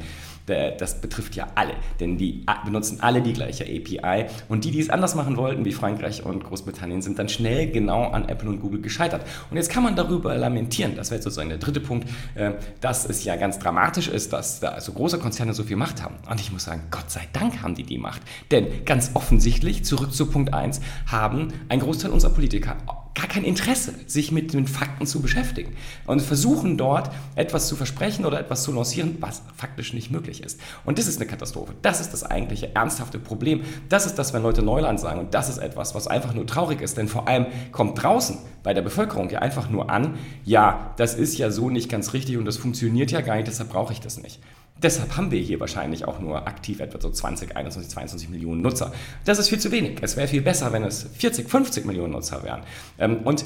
das 0.49 1.01
betrifft 1.01 1.35
ja 1.35 1.47
alle, 1.55 1.73
denn 1.99 2.17
die 2.17 2.45
benutzen 2.65 2.99
alle 3.01 3.21
die 3.21 3.33
gleiche 3.33 3.63
API 3.63 4.25
und 4.47 4.65
die, 4.65 4.71
die 4.71 4.79
es 4.79 4.89
anders 4.89 5.15
machen 5.15 5.37
wollten, 5.37 5.65
wie 5.65 5.71
Frankreich 5.71 6.25
und 6.25 6.43
Großbritannien, 6.43 7.01
sind 7.01 7.19
dann 7.19 7.29
schnell 7.29 7.71
genau 7.71 8.09
an 8.09 8.27
Apple 8.27 8.49
und 8.49 8.59
Google 8.59 8.81
gescheitert. 8.81 9.25
Und 9.49 9.57
jetzt 9.57 9.69
kann 9.69 9.83
man 9.83 9.95
darüber 9.95 10.35
lamentieren, 10.35 10.95
das 10.95 11.11
wäre 11.11 11.21
sozusagen 11.21 11.49
der 11.49 11.57
dritte 11.57 11.79
Punkt, 11.79 12.09
äh, 12.35 12.53
dass 12.81 13.07
es 13.07 13.23
ja 13.23 13.35
ganz 13.35 13.59
dramatisch 13.59 14.07
ist, 14.07 14.33
dass 14.33 14.59
da 14.59 14.79
so 14.79 14.93
große 14.93 15.19
Konzerne 15.19 15.53
so 15.53 15.63
viel 15.63 15.77
Macht 15.77 16.03
haben. 16.03 16.15
Und 16.29 16.39
ich 16.39 16.51
muss 16.51 16.65
sagen, 16.65 16.83
Gott 16.91 17.09
sei 17.09 17.27
Dank 17.33 17.61
haben 17.61 17.75
die 17.75 17.83
die 17.83 17.97
Macht. 17.97 18.21
Denn 18.51 18.85
ganz 18.85 19.11
offensichtlich, 19.13 19.85
zurück 19.85 20.13
zu 20.13 20.27
Punkt 20.27 20.53
1, 20.53 20.81
haben 21.07 21.49
ein 21.69 21.79
Großteil 21.79 22.11
unserer 22.11 22.31
Politiker 22.31 22.77
gar 23.19 23.27
kein 23.27 23.43
Interesse, 23.43 23.93
sich 24.07 24.31
mit 24.31 24.53
den 24.53 24.65
Fakten 24.65 25.05
zu 25.05 25.21
beschäftigen 25.21 25.75
und 26.05 26.21
versuchen 26.21 26.77
dort 26.77 27.11
etwas 27.35 27.67
zu 27.67 27.75
versprechen 27.75 28.25
oder 28.25 28.39
etwas 28.39 28.63
zu 28.63 28.71
lancieren, 28.71 29.17
was 29.19 29.41
faktisch 29.57 29.93
nicht 29.93 30.09
möglich 30.09 30.41
ist. 30.41 30.59
Und 30.85 30.97
das 30.97 31.07
ist 31.07 31.19
eine 31.19 31.29
Katastrophe. 31.29 31.73
Das 31.81 31.99
ist 31.99 32.13
das 32.13 32.23
eigentliche 32.23 32.73
ernsthafte 32.75 33.19
Problem. 33.19 33.61
Das 33.89 34.05
ist 34.05 34.15
das, 34.15 34.33
wenn 34.33 34.41
Leute 34.41 34.61
Neuland 34.61 34.99
sagen. 34.99 35.19
Und 35.19 35.33
das 35.33 35.49
ist 35.49 35.57
etwas, 35.57 35.95
was 35.95 36.07
einfach 36.07 36.33
nur 36.33 36.47
traurig 36.47 36.81
ist. 36.81 36.97
Denn 36.97 37.09
vor 37.09 37.27
allem 37.27 37.47
kommt 37.71 38.01
draußen 38.01 38.37
bei 38.63 38.73
der 38.73 38.81
Bevölkerung 38.81 39.29
ja 39.29 39.39
einfach 39.39 39.69
nur 39.69 39.89
an, 39.89 40.17
ja, 40.45 40.93
das 40.97 41.15
ist 41.15 41.37
ja 41.37 41.51
so 41.51 41.69
nicht 41.69 41.89
ganz 41.89 42.13
richtig 42.13 42.37
und 42.37 42.45
das 42.45 42.57
funktioniert 42.57 43.11
ja 43.11 43.21
gar 43.21 43.35
nicht, 43.35 43.47
deshalb 43.47 43.69
brauche 43.69 43.93
ich 43.93 43.99
das 43.99 44.21
nicht. 44.21 44.39
Deshalb 44.81 45.17
haben 45.17 45.31
wir 45.31 45.39
hier 45.39 45.59
wahrscheinlich 45.59 46.07
auch 46.07 46.19
nur 46.19 46.47
aktiv 46.47 46.79
etwa 46.79 47.01
so 47.01 47.09
20, 47.09 47.55
21, 47.55 47.91
22 47.91 48.29
Millionen 48.29 48.61
Nutzer. 48.61 48.93
Das 49.25 49.37
ist 49.39 49.49
viel 49.49 49.59
zu 49.59 49.71
wenig. 49.71 49.97
Es 50.01 50.15
wäre 50.15 50.27
viel 50.27 50.41
besser, 50.41 50.71
wenn 50.71 50.83
es 50.83 51.09
40, 51.17 51.49
50 51.49 51.85
Millionen 51.85 52.13
Nutzer 52.13 52.43
wären. 52.43 52.61
Ähm, 52.97 53.17
und 53.23 53.45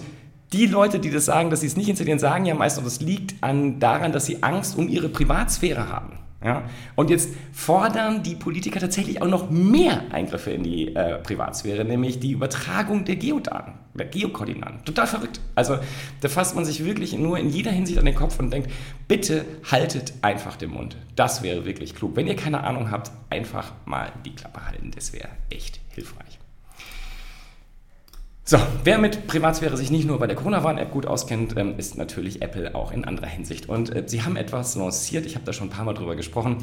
die 0.54 0.68
Leute, 0.68 1.00
die 1.00 1.10
das 1.10 1.26
sagen, 1.26 1.50
dass 1.50 1.62
sie 1.62 1.68
es 1.68 1.76
nicht 1.76 1.90
installieren, 1.90 2.20
sagen 2.20 2.46
ja 2.46 2.54
meist, 2.54 2.78
und 2.78 2.86
das 2.86 3.02
liegt 3.02 3.42
an, 3.42 3.80
daran, 3.80 4.12
dass 4.12 4.28
sie 4.28 4.44
Angst 4.44 4.78
um 4.78 4.88
ihre 4.88 5.10
Privatsphäre 5.10 5.90
haben. 5.90 6.20
Ja? 6.44 6.64
Und 6.96 7.10
jetzt 7.10 7.30
fordern 7.52 8.22
die 8.22 8.36
Politiker 8.36 8.80
tatsächlich 8.80 9.22
auch 9.22 9.28
noch 9.28 9.50
mehr 9.50 10.02
Eingriffe 10.12 10.52
in 10.52 10.64
die 10.64 10.96
äh, 10.96 11.18
Privatsphäre, 11.20 11.84
nämlich 11.84 12.20
die 12.20 12.32
Übertragung 12.32 13.06
der 13.06 13.16
Geodaten, 13.16 13.74
Geokoordinaten. 13.96 14.84
Total 14.86 15.08
verrückt. 15.08 15.40
Also 15.56 15.78
da 16.22 16.30
fasst 16.30 16.56
man 16.56 16.66
sich 16.66 16.84
wirklich 16.84 17.14
nur 17.14 17.38
in 17.38 17.50
jeder 17.50 17.72
Hinsicht 17.72 18.00
an 18.00 18.06
den 18.06 18.16
Kopf 18.16 18.40
und 18.40 18.52
denkt, 18.52 18.72
bitte 19.08 19.46
haltet 19.70 20.14
einfach 20.22 20.56
den 20.56 20.72
Mund. 20.72 20.98
Das 21.16 21.44
wäre 21.44 21.66
wirklich 21.66 21.96
klug. 21.96 22.16
Wenn 22.16 22.28
ihr 22.28 22.36
keine 22.36 22.64
Ahnung 22.64 22.92
habt, 22.92 23.12
einfach 23.30 23.72
mal 23.86 24.12
die 24.26 24.36
Klappe 24.36 24.66
halten. 24.66 24.92
Das 24.96 25.14
wäre 25.14 25.30
echt 25.50 25.80
hilfreich. 25.90 26.40
So, 28.46 28.58
wer 28.84 28.98
mit 28.98 29.26
Privatsphäre 29.28 29.78
sich 29.78 29.90
nicht 29.90 30.06
nur 30.06 30.20
bei 30.20 30.28
der 30.28 30.36
Corona-Warn-App 30.36 30.92
gut 30.92 31.06
auskennt, 31.06 31.56
ähm, 31.56 31.76
ist 31.78 31.98
natürlich 31.98 32.42
Apple 32.42 32.76
auch 32.76 32.92
in 32.92 33.06
anderer 33.06 33.28
Hinsicht. 33.28 33.70
Und 33.70 33.96
äh, 33.96 34.04
sie 34.06 34.24
haben 34.24 34.36
etwas 34.36 34.76
lanciert, 34.76 35.26
ich 35.26 35.36
habe 35.36 35.46
da 35.46 35.54
schon 35.54 35.68
ein 35.68 35.70
paar 35.70 35.86
Mal 35.86 35.94
drüber 35.94 36.18
gesprochen. 36.18 36.58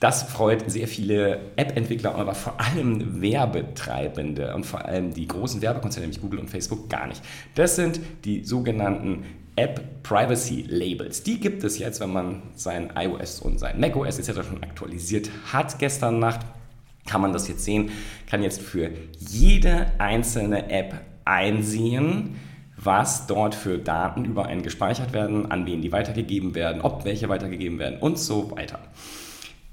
Das 0.00 0.22
freut 0.22 0.70
sehr 0.70 0.88
viele 0.88 1.40
App-Entwickler, 1.56 2.14
aber 2.14 2.34
vor 2.34 2.58
allem 2.58 3.20
Werbetreibende 3.20 4.54
und 4.54 4.64
vor 4.64 4.84
allem 4.84 5.12
die 5.12 5.28
großen 5.28 5.60
Werbekonzerne, 5.60 6.06
nämlich 6.06 6.22
Google 6.22 6.40
und 6.40 6.48
Facebook, 6.48 6.88
gar 6.88 7.06
nicht. 7.06 7.22
Das 7.54 7.76
sind 7.76 8.00
die 8.24 8.42
sogenannten 8.44 9.24
App 9.56 10.02
Privacy 10.02 10.64
Labels. 10.66 11.22
Die 11.22 11.38
gibt 11.38 11.62
es 11.64 11.78
jetzt, 11.78 12.00
wenn 12.00 12.12
man 12.12 12.42
sein 12.54 12.90
iOS 12.96 13.40
und 13.40 13.60
sein 13.60 13.78
macOS 13.78 14.18
etc. 14.18 14.46
schon 14.46 14.62
aktualisiert 14.62 15.30
hat 15.52 15.78
gestern 15.78 16.18
Nacht 16.18 16.40
kann 17.06 17.20
man 17.20 17.32
das 17.32 17.48
jetzt 17.48 17.64
sehen, 17.64 17.90
kann 18.28 18.42
jetzt 18.42 18.60
für 18.60 18.90
jede 19.18 19.86
einzelne 19.98 20.70
App 20.70 20.94
einsehen, 21.24 22.36
was 22.76 23.26
dort 23.26 23.54
für 23.54 23.78
Daten 23.78 24.24
über 24.24 24.46
einen 24.46 24.62
gespeichert 24.62 25.12
werden, 25.12 25.50
an 25.50 25.66
wen 25.66 25.82
die 25.82 25.92
weitergegeben 25.92 26.54
werden, 26.54 26.80
ob 26.80 27.04
welche 27.04 27.28
weitergegeben 27.28 27.78
werden 27.78 27.98
und 28.00 28.18
so 28.18 28.50
weiter. 28.52 28.78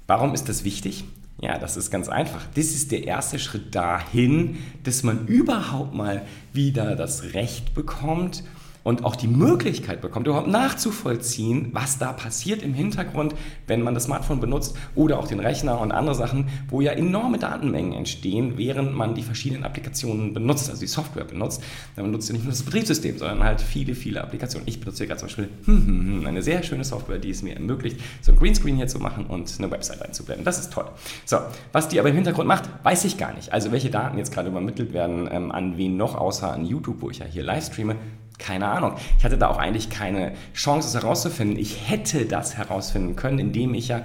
Warum 0.08 0.32
ist 0.32 0.48
das 0.48 0.64
wichtig? 0.64 1.04
Ja, 1.38 1.58
das 1.58 1.76
ist 1.76 1.90
ganz 1.90 2.08
einfach. 2.08 2.46
Das 2.54 2.68
ist 2.68 2.92
der 2.92 3.04
erste 3.04 3.38
Schritt 3.38 3.74
dahin, 3.74 4.56
dass 4.82 5.02
man 5.02 5.26
überhaupt 5.26 5.92
mal 5.92 6.22
wieder 6.54 6.96
das 6.96 7.34
Recht 7.34 7.74
bekommt, 7.74 8.42
und 8.88 9.04
auch 9.04 9.16
die 9.16 9.28
Möglichkeit 9.28 10.00
bekommt, 10.00 10.26
überhaupt 10.26 10.48
nachzuvollziehen, 10.48 11.68
was 11.72 11.98
da 11.98 12.14
passiert 12.14 12.62
im 12.62 12.72
Hintergrund, 12.72 13.34
wenn 13.66 13.82
man 13.82 13.92
das 13.92 14.04
Smartphone 14.04 14.40
benutzt 14.40 14.78
oder 14.94 15.18
auch 15.18 15.28
den 15.28 15.40
Rechner 15.40 15.78
und 15.78 15.92
andere 15.92 16.14
Sachen, 16.14 16.48
wo 16.70 16.80
ja 16.80 16.92
enorme 16.92 17.38
Datenmengen 17.38 17.92
entstehen, 17.92 18.54
während 18.56 18.94
man 18.94 19.14
die 19.14 19.22
verschiedenen 19.22 19.64
Applikationen 19.64 20.32
benutzt, 20.32 20.70
also 20.70 20.80
die 20.80 20.86
Software 20.86 21.24
benutzt. 21.24 21.62
Dann 21.96 22.06
benutzt 22.06 22.30
ja 22.30 22.32
nicht 22.32 22.44
nur 22.44 22.52
das 22.52 22.62
Betriebssystem, 22.62 23.18
sondern 23.18 23.44
halt 23.44 23.60
viele, 23.60 23.94
viele 23.94 24.22
Applikationen. 24.22 24.66
Ich 24.66 24.80
benutze 24.80 25.04
hier 25.04 25.08
gerade 25.08 25.20
zum 25.20 25.28
Beispiel 25.28 26.24
eine 26.26 26.40
sehr 26.40 26.62
schöne 26.62 26.84
Software, 26.84 27.18
die 27.18 27.28
es 27.28 27.42
mir 27.42 27.56
ermöglicht, 27.56 28.00
so 28.22 28.32
ein 28.32 28.38
Greenscreen 28.38 28.76
hier 28.76 28.88
zu 28.88 29.00
machen 29.00 29.26
und 29.26 29.54
eine 29.58 29.70
Website 29.70 30.00
einzublenden. 30.00 30.46
Das 30.46 30.58
ist 30.58 30.72
toll. 30.72 30.86
So, 31.26 31.36
was 31.72 31.88
die 31.88 32.00
aber 32.00 32.08
im 32.08 32.14
Hintergrund 32.14 32.48
macht, 32.48 32.64
weiß 32.84 33.04
ich 33.04 33.18
gar 33.18 33.34
nicht. 33.34 33.52
Also 33.52 33.70
welche 33.70 33.90
Daten 33.90 34.16
jetzt 34.16 34.32
gerade 34.32 34.48
übermittelt 34.48 34.94
werden, 34.94 35.28
ähm, 35.30 35.52
an 35.52 35.76
wen 35.76 35.98
noch, 35.98 36.14
außer 36.14 36.50
an 36.50 36.64
YouTube, 36.64 37.02
wo 37.02 37.10
ich 37.10 37.18
ja 37.18 37.26
hier 37.26 37.42
live 37.42 37.66
streame, 37.66 37.96
keine 38.38 38.68
Ahnung. 38.68 38.94
Ich 39.18 39.24
hatte 39.24 39.38
da 39.38 39.48
auch 39.48 39.58
eigentlich 39.58 39.90
keine 39.90 40.32
Chance, 40.54 40.88
es 40.88 40.94
herauszufinden. 40.94 41.58
Ich 41.58 41.90
hätte 41.90 42.24
das 42.24 42.56
herausfinden 42.56 43.16
können, 43.16 43.38
indem 43.38 43.74
ich 43.74 43.88
ja 43.88 44.02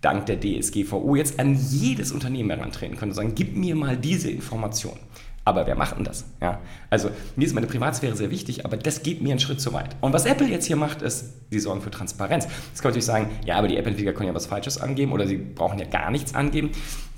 dank 0.00 0.26
der 0.26 0.40
DSGVO 0.40 1.14
jetzt 1.16 1.38
an 1.38 1.54
jedes 1.54 2.12
Unternehmen 2.12 2.50
herantreten 2.50 2.96
könnte 2.96 3.10
und 3.10 3.14
sagen, 3.14 3.34
gib 3.34 3.56
mir 3.56 3.76
mal 3.76 3.96
diese 3.96 4.30
Information. 4.30 4.98
Aber 5.44 5.66
wer 5.66 5.74
macht 5.74 5.96
denn 5.96 6.04
das? 6.04 6.26
Ja? 6.40 6.60
Also 6.90 7.10
mir 7.36 7.46
ist 7.46 7.54
meine 7.54 7.66
Privatsphäre 7.66 8.14
sehr 8.14 8.30
wichtig, 8.30 8.64
aber 8.64 8.76
das 8.76 9.02
geht 9.02 9.22
mir 9.22 9.30
einen 9.30 9.40
Schritt 9.40 9.60
zu 9.60 9.72
weit. 9.72 9.96
Und 10.00 10.12
was 10.12 10.26
Apple 10.26 10.46
jetzt 10.46 10.66
hier 10.66 10.76
macht, 10.76 11.02
ist, 11.02 11.50
sie 11.50 11.58
sorgen 11.58 11.80
für 11.80 11.90
Transparenz. 11.90 12.44
Jetzt 12.44 12.82
kann 12.82 12.90
man 12.90 12.90
natürlich 12.90 13.04
sagen, 13.06 13.30
ja, 13.44 13.56
aber 13.56 13.68
die 13.68 13.76
App-Entwickler 13.76 14.12
können 14.12 14.28
ja 14.28 14.34
was 14.34 14.46
Falsches 14.46 14.78
angeben 14.80 15.12
oder 15.12 15.26
sie 15.26 15.36
brauchen 15.38 15.78
ja 15.78 15.86
gar 15.86 16.10
nichts 16.10 16.34
angeben. 16.34 16.70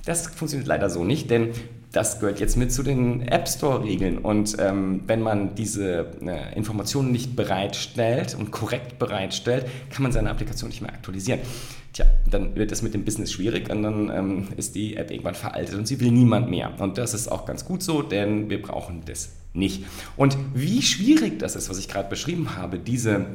Das 0.04 0.28
funktioniert 0.28 0.68
leider 0.68 0.88
so 0.88 1.04
nicht, 1.04 1.30
denn 1.30 1.50
das 1.92 2.20
gehört 2.20 2.40
jetzt 2.40 2.56
mit 2.56 2.72
zu 2.72 2.82
den 2.82 3.20
App 3.28 3.46
Store-Regeln. 3.46 4.18
Und 4.18 4.56
ähm, 4.58 5.02
wenn 5.06 5.20
man 5.20 5.54
diese 5.54 6.10
äh, 6.22 6.56
Informationen 6.56 7.12
nicht 7.12 7.36
bereitstellt 7.36 8.34
und 8.38 8.50
korrekt 8.50 8.98
bereitstellt, 8.98 9.66
kann 9.90 10.02
man 10.02 10.10
seine 10.10 10.30
Applikation 10.30 10.70
nicht 10.70 10.80
mehr 10.80 10.92
aktualisieren. 10.92 11.40
Tja, 11.92 12.06
dann 12.30 12.56
wird 12.56 12.72
das 12.72 12.80
mit 12.80 12.94
dem 12.94 13.04
Business 13.04 13.32
schwierig 13.32 13.68
und 13.68 13.82
dann 13.82 14.10
ähm, 14.10 14.48
ist 14.56 14.74
die 14.74 14.96
App 14.96 15.10
irgendwann 15.10 15.34
veraltet 15.34 15.74
und 15.74 15.86
sie 15.86 16.00
will 16.00 16.10
niemand 16.10 16.48
mehr. 16.48 16.72
Und 16.78 16.96
das 16.96 17.12
ist 17.12 17.30
auch 17.30 17.44
ganz 17.44 17.66
gut 17.66 17.82
so, 17.82 18.00
denn 18.00 18.48
wir 18.48 18.62
brauchen 18.62 19.02
das 19.04 19.28
nicht. 19.52 19.84
Und 20.16 20.38
wie 20.54 20.80
schwierig 20.80 21.38
das 21.38 21.56
ist, 21.56 21.68
was 21.68 21.78
ich 21.78 21.88
gerade 21.88 22.08
beschrieben 22.08 22.56
habe, 22.56 22.78
diese 22.78 23.26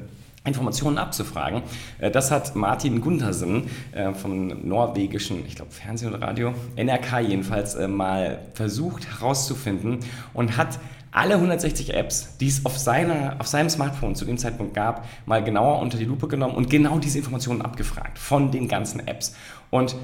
Informationen 0.47 0.97
abzufragen. 0.97 1.61
Äh, 1.99 2.11
das 2.11 2.31
hat 2.31 2.55
Martin 2.55 3.01
Guntersen 3.01 3.69
äh, 3.91 4.13
vom 4.13 4.67
norwegischen, 4.67 5.45
ich 5.45 5.55
glaube 5.55 5.71
Fernsehen 5.71 6.13
oder 6.13 6.21
Radio, 6.21 6.53
NRK 6.75 7.19
jedenfalls, 7.19 7.75
äh, 7.75 7.87
mal 7.87 8.39
versucht 8.53 9.07
herauszufinden 9.07 9.99
und 10.33 10.57
hat 10.57 10.79
alle 11.11 11.35
160 11.35 11.93
Apps, 11.93 12.37
die 12.37 12.47
es 12.47 12.65
auf, 12.65 12.77
seiner, 12.77 13.37
auf 13.39 13.47
seinem 13.47 13.69
Smartphone 13.69 14.15
zu 14.15 14.25
dem 14.25 14.37
Zeitpunkt 14.37 14.73
gab, 14.73 15.07
mal 15.25 15.43
genauer 15.43 15.79
unter 15.79 15.97
die 15.97 16.05
Lupe 16.05 16.27
genommen 16.27 16.55
und 16.55 16.69
genau 16.69 16.99
diese 16.99 17.17
Informationen 17.17 17.61
abgefragt 17.61 18.19
von 18.19 18.51
den 18.51 18.67
ganzen 18.67 19.07
Apps. 19.07 19.35
Und 19.69 19.95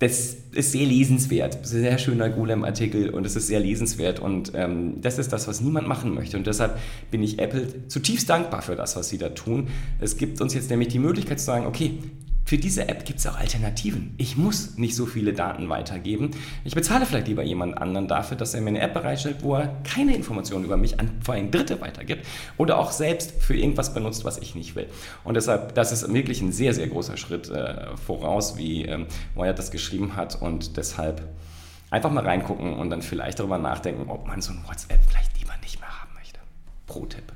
das 0.00 0.36
ist 0.52 0.72
sehr 0.72 0.86
lesenswert. 0.86 1.54
Das 1.54 1.70
ist 1.70 1.76
ein 1.76 1.82
sehr 1.82 1.98
schöner 1.98 2.28
Golem-Artikel 2.28 3.10
und 3.10 3.24
es 3.24 3.36
ist 3.36 3.46
sehr 3.46 3.60
lesenswert 3.60 4.18
und 4.18 4.52
ähm, 4.54 5.00
das 5.00 5.18
ist 5.18 5.32
das, 5.32 5.46
was 5.46 5.60
niemand 5.60 5.86
machen 5.86 6.14
möchte. 6.14 6.36
Und 6.36 6.46
deshalb 6.46 6.78
bin 7.10 7.22
ich 7.22 7.38
Apple 7.38 7.86
zutiefst 7.88 8.28
dankbar 8.28 8.62
für 8.62 8.74
das, 8.74 8.96
was 8.96 9.08
sie 9.08 9.18
da 9.18 9.28
tun. 9.30 9.68
Es 10.00 10.16
gibt 10.16 10.40
uns 10.40 10.52
jetzt 10.52 10.68
nämlich 10.70 10.88
die 10.88 10.98
Möglichkeit 10.98 11.38
zu 11.38 11.46
sagen, 11.46 11.66
okay, 11.66 11.98
für 12.44 12.58
diese 12.58 12.88
App 12.88 13.06
gibt 13.06 13.20
es 13.20 13.26
auch 13.26 13.38
Alternativen. 13.38 14.14
Ich 14.18 14.36
muss 14.36 14.76
nicht 14.76 14.94
so 14.94 15.06
viele 15.06 15.32
Daten 15.32 15.70
weitergeben. 15.70 16.30
Ich 16.64 16.74
bezahle 16.74 17.06
vielleicht 17.06 17.28
lieber 17.28 17.42
jemand 17.42 17.78
anderen 17.78 18.06
dafür, 18.06 18.36
dass 18.36 18.52
er 18.52 18.60
mir 18.60 18.68
eine 18.68 18.80
App 18.80 18.92
bereitstellt, 18.92 19.38
wo 19.40 19.54
er 19.54 19.68
keine 19.82 20.14
Informationen 20.14 20.64
über 20.64 20.76
mich 20.76 21.00
an 21.00 21.10
vor 21.22 21.34
allem 21.34 21.50
Dritte 21.50 21.80
weitergibt 21.80 22.26
oder 22.58 22.78
auch 22.78 22.92
selbst 22.92 23.32
für 23.40 23.56
irgendwas 23.56 23.94
benutzt, 23.94 24.24
was 24.24 24.38
ich 24.38 24.54
nicht 24.54 24.76
will. 24.76 24.88
Und 25.24 25.34
deshalb, 25.34 25.74
das 25.74 25.90
ist 25.90 26.12
wirklich 26.12 26.42
ein 26.42 26.52
sehr, 26.52 26.74
sehr 26.74 26.88
großer 26.88 27.16
Schritt 27.16 27.48
äh, 27.48 27.96
voraus, 27.96 28.58
wie 28.58 28.84
ähm, 28.84 29.06
Moya 29.34 29.54
das 29.54 29.70
geschrieben 29.70 30.14
hat. 30.16 30.40
Und 30.40 30.76
deshalb 30.76 31.22
einfach 31.90 32.10
mal 32.10 32.24
reingucken 32.24 32.74
und 32.74 32.90
dann 32.90 33.00
vielleicht 33.00 33.38
darüber 33.38 33.56
nachdenken, 33.56 34.10
ob 34.10 34.26
man 34.26 34.42
so 34.42 34.52
ein 34.52 34.62
WhatsApp 34.66 35.00
vielleicht 35.08 35.38
lieber 35.38 35.54
nicht 35.62 35.80
mehr 35.80 36.00
haben 36.00 36.10
möchte. 36.14 36.40
Pro-Tipp. 36.86 37.32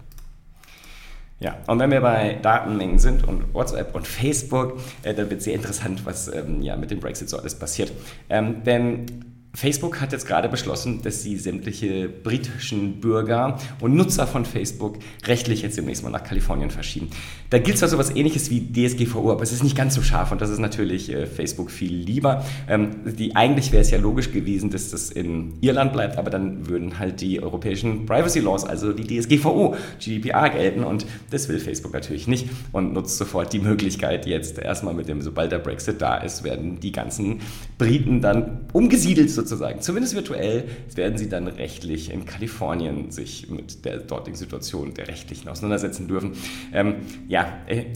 Ja, 1.40 1.56
und 1.68 1.78
wenn 1.78 1.90
wir 1.92 2.00
bei 2.00 2.36
Datenmengen 2.42 2.98
sind 2.98 3.26
und 3.26 3.54
WhatsApp 3.54 3.94
und 3.94 4.06
Facebook, 4.06 4.80
äh, 5.04 5.14
dann 5.14 5.30
wird 5.30 5.40
sehr 5.40 5.54
interessant, 5.54 6.04
was 6.04 6.26
ähm, 6.28 6.62
ja, 6.62 6.76
mit 6.76 6.90
dem 6.90 6.98
Brexit 6.98 7.28
so 7.28 7.38
alles 7.38 7.54
passiert. 7.54 7.92
Ähm, 8.28 8.64
denn 8.64 9.27
Facebook 9.58 10.00
hat 10.00 10.12
jetzt 10.12 10.28
gerade 10.28 10.48
beschlossen, 10.48 11.02
dass 11.02 11.24
sie 11.24 11.36
sämtliche 11.36 12.08
britischen 12.08 13.00
Bürger 13.00 13.58
und 13.80 13.96
Nutzer 13.96 14.28
von 14.28 14.44
Facebook 14.44 15.00
rechtlich 15.26 15.62
jetzt 15.62 15.76
demnächst 15.76 16.04
mal 16.04 16.10
nach 16.10 16.22
Kalifornien 16.22 16.70
verschieben. 16.70 17.10
Da 17.50 17.58
gilt 17.58 17.76
zwar 17.76 17.88
so 17.88 17.96
etwas 17.96 18.14
ähnliches 18.14 18.50
wie 18.50 18.60
DSGVO, 18.60 19.32
aber 19.32 19.42
es 19.42 19.50
ist 19.50 19.64
nicht 19.64 19.76
ganz 19.76 19.96
so 19.96 20.02
scharf 20.02 20.30
und 20.30 20.40
das 20.40 20.50
ist 20.50 20.60
natürlich 20.60 21.12
äh, 21.12 21.26
Facebook 21.26 21.72
viel 21.72 21.92
lieber. 21.92 22.44
Ähm, 22.68 22.90
die, 23.04 23.34
eigentlich 23.34 23.72
wäre 23.72 23.82
es 23.82 23.90
ja 23.90 23.98
logisch 23.98 24.30
gewesen, 24.30 24.70
dass 24.70 24.90
das 24.90 25.10
in 25.10 25.54
Irland 25.60 25.92
bleibt, 25.92 26.18
aber 26.18 26.30
dann 26.30 26.68
würden 26.68 27.00
halt 27.00 27.20
die 27.20 27.42
europäischen 27.42 28.06
Privacy 28.06 28.38
Laws, 28.38 28.62
also 28.62 28.92
die 28.92 29.08
DSGVO, 29.08 29.74
GDPR 29.98 30.50
gelten 30.50 30.84
und 30.84 31.04
das 31.32 31.48
will 31.48 31.58
Facebook 31.58 31.94
natürlich 31.94 32.28
nicht 32.28 32.48
und 32.70 32.92
nutzt 32.92 33.18
sofort 33.18 33.52
die 33.52 33.58
Möglichkeit 33.58 34.24
jetzt 34.24 34.56
erstmal 34.60 34.94
mit 34.94 35.08
dem, 35.08 35.20
sobald 35.20 35.50
der 35.50 35.58
Brexit 35.58 36.00
da 36.00 36.18
ist, 36.18 36.44
werden 36.44 36.78
die 36.78 36.92
ganzen 36.92 37.40
Briten 37.76 38.20
dann 38.20 38.60
umgesiedelt 38.72 39.30
sozusagen, 39.30 39.47
zumindest 39.80 40.14
virtuell, 40.14 40.64
werden 40.94 41.18
sie 41.18 41.28
dann 41.28 41.48
rechtlich 41.48 42.12
in 42.12 42.26
Kalifornien 42.26 43.10
sich 43.10 43.48
mit 43.50 43.84
der 43.84 43.98
dortigen 43.98 44.36
Situation 44.36 44.94
der 44.94 45.08
rechtlichen 45.08 45.48
auseinandersetzen 45.48 46.08
dürfen. 46.08 46.32
Ähm, 46.72 46.96
ja, 47.28 47.46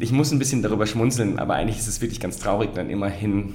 ich 0.01 0.13
muss 0.13 0.33
ein 0.33 0.39
bisschen 0.39 0.63
darüber 0.63 0.87
schmunzeln, 0.87 1.39
aber 1.39 1.55
eigentlich 1.55 1.79
ist 1.79 1.89
es 1.89 2.01
wirklich 2.01 2.21
ganz 2.21 2.39
traurig, 2.39 2.73
denn 2.75 2.91
immerhin 2.91 3.55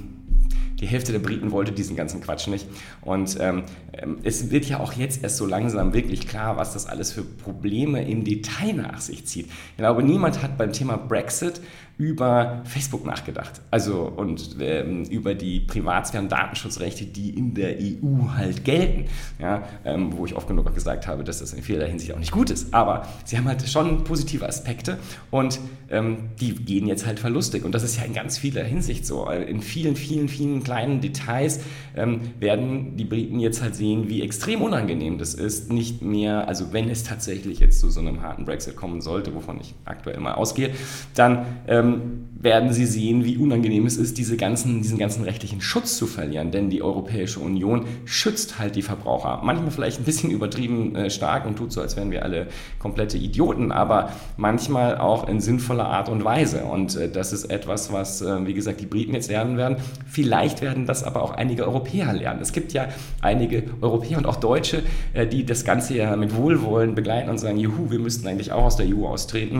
Die 0.80 0.86
Hälfte 0.86 1.12
der 1.12 1.20
Briten 1.20 1.52
wollte 1.52 1.72
diesen 1.72 1.96
ganzen 1.96 2.22
Quatsch 2.22 2.48
nicht. 2.48 2.68
Und 3.02 3.38
ähm, 3.40 3.64
ähm, 3.94 4.20
es 4.24 4.52
wird 4.52 4.66
ja 4.66 4.80
auch 4.80 4.94
jetzt 4.94 5.24
erst 5.24 5.38
so 5.38 5.48
langsam 5.48 5.94
wirklich 5.94 6.28
klar, 6.28 6.58
was 6.58 6.74
das 6.74 6.86
alles 6.86 7.12
für 7.12 7.24
Probleme 7.24 8.08
im 8.08 8.24
Detail 8.24 8.74
nach 8.74 9.02
sich 9.02 9.26
zieht. 9.26 9.48
Ich 9.48 9.78
glaube, 9.78 10.04
niemand 10.04 10.44
hat 10.44 10.58
beim 10.58 10.72
Thema 10.72 10.98
Brexit 10.98 11.62
über 11.98 12.62
Facebook 12.66 13.06
nachgedacht. 13.06 13.62
Also 13.72 14.04
und 14.04 14.58
ähm, 14.60 15.04
über 15.06 15.34
die 15.34 15.62
Privatsphäre- 15.62 16.22
und 16.22 16.32
Datenschutzrechte, 16.32 17.06
die 17.06 17.32
in 17.32 17.56
der 17.56 17.78
EU 17.80 18.30
halt 18.36 18.64
gelten. 18.64 19.06
Ja, 19.40 19.64
ähm, 19.84 20.16
wo 20.16 20.26
ich 20.26 20.36
oft 20.36 20.48
genug 20.48 20.68
gesagt 20.74 21.08
habe, 21.08 21.24
dass 21.24 21.40
das 21.40 21.54
in 21.54 21.64
vielerlei 21.64 21.90
Hinsicht 21.90 22.14
auch 22.14 22.20
nicht 22.20 22.32
gut 22.32 22.50
ist. 22.50 22.74
Aber 22.74 23.08
sie 23.26 23.38
haben 23.38 23.48
halt 23.48 23.68
schon 23.68 24.04
positive 24.04 24.48
Aspekte 24.48 25.00
und 25.32 25.60
ähm, 25.90 26.30
die 26.40 26.54
gehen 26.54 26.88
jetzt 26.88 27.06
halt 27.06 27.20
verlustig. 27.20 27.66
Und 27.66 27.74
das 27.74 27.84
ist 27.84 27.98
ja 27.98 28.04
in 28.04 28.14
ganz 28.14 28.38
vieler 28.38 28.64
Hinsicht 28.64 29.06
so. 29.06 29.30
In 29.30 29.62
vielen, 29.62 29.96
vielen, 29.96 30.28
vielen 30.28 30.64
kleinen 30.64 31.02
Details 31.02 31.62
ähm, 31.96 32.22
werden 32.40 32.98
die 32.98 33.06
Briten 33.06 33.40
jetzt 33.40 33.62
halt 33.62 33.76
sehen, 33.76 34.10
wie 34.10 34.22
extrem 34.22 34.62
unangenehm 34.62 35.18
das 35.18 35.34
ist, 35.34 35.72
nicht 35.72 36.02
mehr, 36.02 36.48
also 36.48 36.74
wenn 36.74 36.90
es 36.90 37.04
tatsächlich 37.04 37.60
jetzt 37.60 37.80
zu 37.80 37.90
so 37.90 38.00
einem 38.00 38.22
harten 38.22 38.46
Brexit 38.46 38.76
kommen 38.76 39.02
sollte, 39.02 39.34
wovon 39.34 39.60
ich 39.62 39.74
aktuell 39.86 40.20
mal 40.20 40.34
ausgehe, 40.34 40.72
dann 41.16 41.46
ähm, 41.88 42.28
werden 42.40 42.72
sie 42.72 42.86
sehen, 42.86 43.26
wie 43.26 43.38
unangenehm 43.38 43.86
es 43.86 43.98
ist, 43.98 44.18
diese 44.18 44.38
ganzen, 44.38 44.82
diesen 44.82 44.98
ganzen 44.98 45.24
rechtlichen 45.24 45.62
Schutz 45.62 45.98
zu 45.98 46.06
verlieren. 46.06 46.52
Denn 46.52 46.70
die 46.70 46.82
Europäische 46.82 47.40
Union 47.40 47.86
schützt 48.06 48.60
halt 48.60 48.76
die 48.76 48.82
Verbraucher. 48.82 49.42
Manchmal 49.44 49.72
vielleicht 49.72 50.00
ein 50.00 50.04
bisschen 50.04 50.32
übertrieben 50.32 50.96
äh, 50.96 51.10
stark 51.10 51.46
und 51.46 51.58
tut 51.58 51.72
so, 51.72 51.82
als 51.82 51.98
wären 51.98 52.12
wir 52.12 52.24
alle 52.24 52.48
komplette 52.80 53.18
Idioten, 53.18 53.72
aber 53.72 54.12
manchmal 54.38 54.98
auch 54.98 55.28
in 55.28 55.42
sinnvoller 55.42 55.88
Art 55.88 56.10
und 56.10 56.24
Weise. 56.24 56.64
Und 56.66 56.96
äh, 56.96 57.10
das 57.10 57.34
ist 57.34 57.46
etwas, 57.46 57.92
was, 57.92 58.22
äh, 58.22 58.46
wie 58.46 58.54
gesagt, 58.54 58.82
die 58.82 58.86
Briten 58.86 59.14
jetzt 59.14 59.30
lernen 59.30 59.58
werden. 59.58 59.78
Vielleicht 60.06 60.62
werden 60.62 60.86
das 60.86 61.04
aber 61.04 61.24
auch 61.24 61.32
einige 61.32 61.66
Europäer 61.66 62.14
lernen. 62.14 62.42
Es 62.42 62.54
gibt 62.54 62.74
ja 62.74 62.88
einige 63.22 63.64
Europäer 63.82 64.20
und 64.20 64.28
auch 64.28 64.38
Deutsche, 64.38 64.84
äh, 65.14 65.26
die 65.26 65.46
das 65.46 65.66
Ganze 65.66 65.96
ja 65.96 66.16
mit 66.16 66.36
Wohlwollen 66.36 66.94
begleiten 66.94 67.30
und 67.30 67.40
sagen, 67.40 67.58
juhu, 67.58 67.90
wir 67.90 68.00
müssten 68.00 68.28
eigentlich 68.28 68.52
auch 68.52 68.66
aus 68.66 68.78
der 68.78 68.88
EU 68.88 69.08
austreten. 69.08 69.58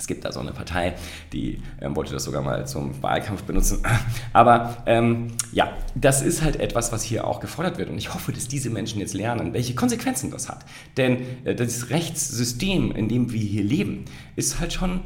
Es 0.00 0.06
gibt 0.06 0.24
da 0.24 0.32
so 0.32 0.40
eine 0.40 0.52
Partei, 0.52 0.94
die 1.34 1.60
ähm, 1.80 1.94
wollte 1.94 2.14
das 2.14 2.24
sogar 2.24 2.40
mal 2.40 2.66
zum 2.66 3.02
Wahlkampf 3.02 3.42
benutzen. 3.42 3.82
Aber 4.32 4.78
ähm, 4.86 5.28
ja, 5.52 5.76
das 5.94 6.22
ist 6.22 6.42
halt 6.42 6.56
etwas, 6.56 6.90
was 6.90 7.02
hier 7.02 7.26
auch 7.26 7.38
gefordert 7.38 7.76
wird. 7.76 7.90
Und 7.90 7.98
ich 7.98 8.14
hoffe, 8.14 8.32
dass 8.32 8.48
diese 8.48 8.70
Menschen 8.70 8.98
jetzt 8.98 9.12
lernen, 9.12 9.52
welche 9.52 9.74
Konsequenzen 9.74 10.30
das 10.30 10.48
hat. 10.48 10.64
Denn 10.96 11.18
äh, 11.44 11.54
das 11.54 11.90
Rechtssystem, 11.90 12.92
in 12.92 13.08
dem 13.08 13.30
wir 13.30 13.40
hier 13.40 13.62
leben, 13.62 14.06
ist 14.36 14.58
halt 14.58 14.72
schon 14.72 15.02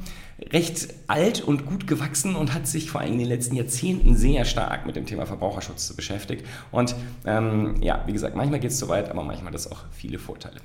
recht 0.52 0.94
alt 1.08 1.40
und 1.40 1.66
gut 1.66 1.88
gewachsen 1.88 2.36
und 2.36 2.54
hat 2.54 2.68
sich 2.68 2.88
vor 2.88 3.00
allem 3.00 3.14
in 3.14 3.18
den 3.18 3.28
letzten 3.28 3.56
Jahrzehnten 3.56 4.16
sehr 4.16 4.44
stark 4.44 4.86
mit 4.86 4.94
dem 4.94 5.06
Thema 5.06 5.26
Verbraucherschutz 5.26 5.92
beschäftigt. 5.94 6.46
Und 6.70 6.94
ähm, 7.26 7.82
ja, 7.82 8.04
wie 8.06 8.12
gesagt, 8.12 8.36
manchmal 8.36 8.60
geht 8.60 8.70
es 8.70 8.78
zu 8.78 8.88
weit, 8.88 9.10
aber 9.10 9.24
manchmal 9.24 9.48
hat 9.48 9.58
es 9.58 9.70
auch 9.70 9.84
viele 9.92 10.20
Vorteile. 10.20 10.60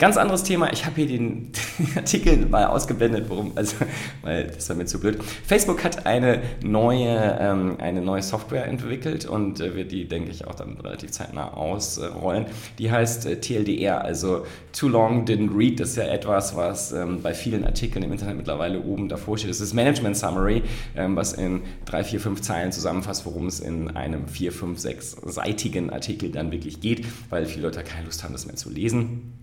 Ganz 0.00 0.16
anderes 0.16 0.44
Thema. 0.44 0.72
Ich 0.72 0.86
habe 0.86 0.96
hier 0.96 1.08
den 1.08 1.52
Artikel 1.94 2.46
mal 2.46 2.64
ausgeblendet, 2.64 3.26
warum, 3.28 3.52
also, 3.54 3.76
weil 4.22 4.46
das 4.46 4.66
war 4.70 4.76
mir 4.76 4.86
zu 4.86 4.98
blöd. 4.98 5.22
Facebook 5.46 5.84
hat 5.84 6.06
eine 6.06 6.40
neue, 6.64 7.36
ähm, 7.38 7.76
eine 7.78 8.00
neue 8.00 8.22
Software 8.22 8.64
entwickelt 8.64 9.26
und 9.26 9.60
äh, 9.60 9.74
wird 9.74 9.92
die, 9.92 10.08
denke 10.08 10.30
ich, 10.30 10.46
auch 10.46 10.54
dann 10.54 10.78
relativ 10.80 11.10
zeitnah 11.10 11.52
ausrollen. 11.52 12.46
Die 12.78 12.90
heißt 12.90 13.26
äh, 13.26 13.40
TLDR, 13.42 14.02
also 14.02 14.46
Too 14.72 14.88
Long 14.88 15.26
Didn't 15.26 15.54
Read. 15.54 15.78
Das 15.78 15.90
ist 15.90 15.96
ja 15.96 16.04
etwas, 16.04 16.56
was 16.56 16.92
ähm, 16.92 17.20
bei 17.20 17.34
vielen 17.34 17.66
Artikeln 17.66 18.02
im 18.02 18.12
Internet 18.12 18.38
mittlerweile 18.38 18.80
oben 18.80 19.06
davor 19.10 19.36
steht. 19.36 19.50
Das 19.50 19.60
ist 19.60 19.74
Management 19.74 20.16
Summary, 20.16 20.62
ähm, 20.96 21.14
was 21.14 21.34
in 21.34 21.60
drei, 21.84 22.04
vier, 22.04 22.20
fünf 22.20 22.40
Zeilen 22.40 22.72
zusammenfasst, 22.72 23.26
worum 23.26 23.48
es 23.48 23.60
in 23.60 23.94
einem 23.94 24.28
vier, 24.28 24.50
fünf, 24.50 24.78
sechs 24.78 25.10
seitigen 25.10 25.90
Artikel 25.90 26.30
dann 26.30 26.52
wirklich 26.52 26.80
geht, 26.80 27.04
weil 27.28 27.44
viele 27.44 27.66
Leute 27.66 27.84
keine 27.84 28.06
Lust 28.06 28.24
haben, 28.24 28.32
das 28.32 28.46
mehr 28.46 28.56
zu 28.56 28.70
lesen 28.70 29.39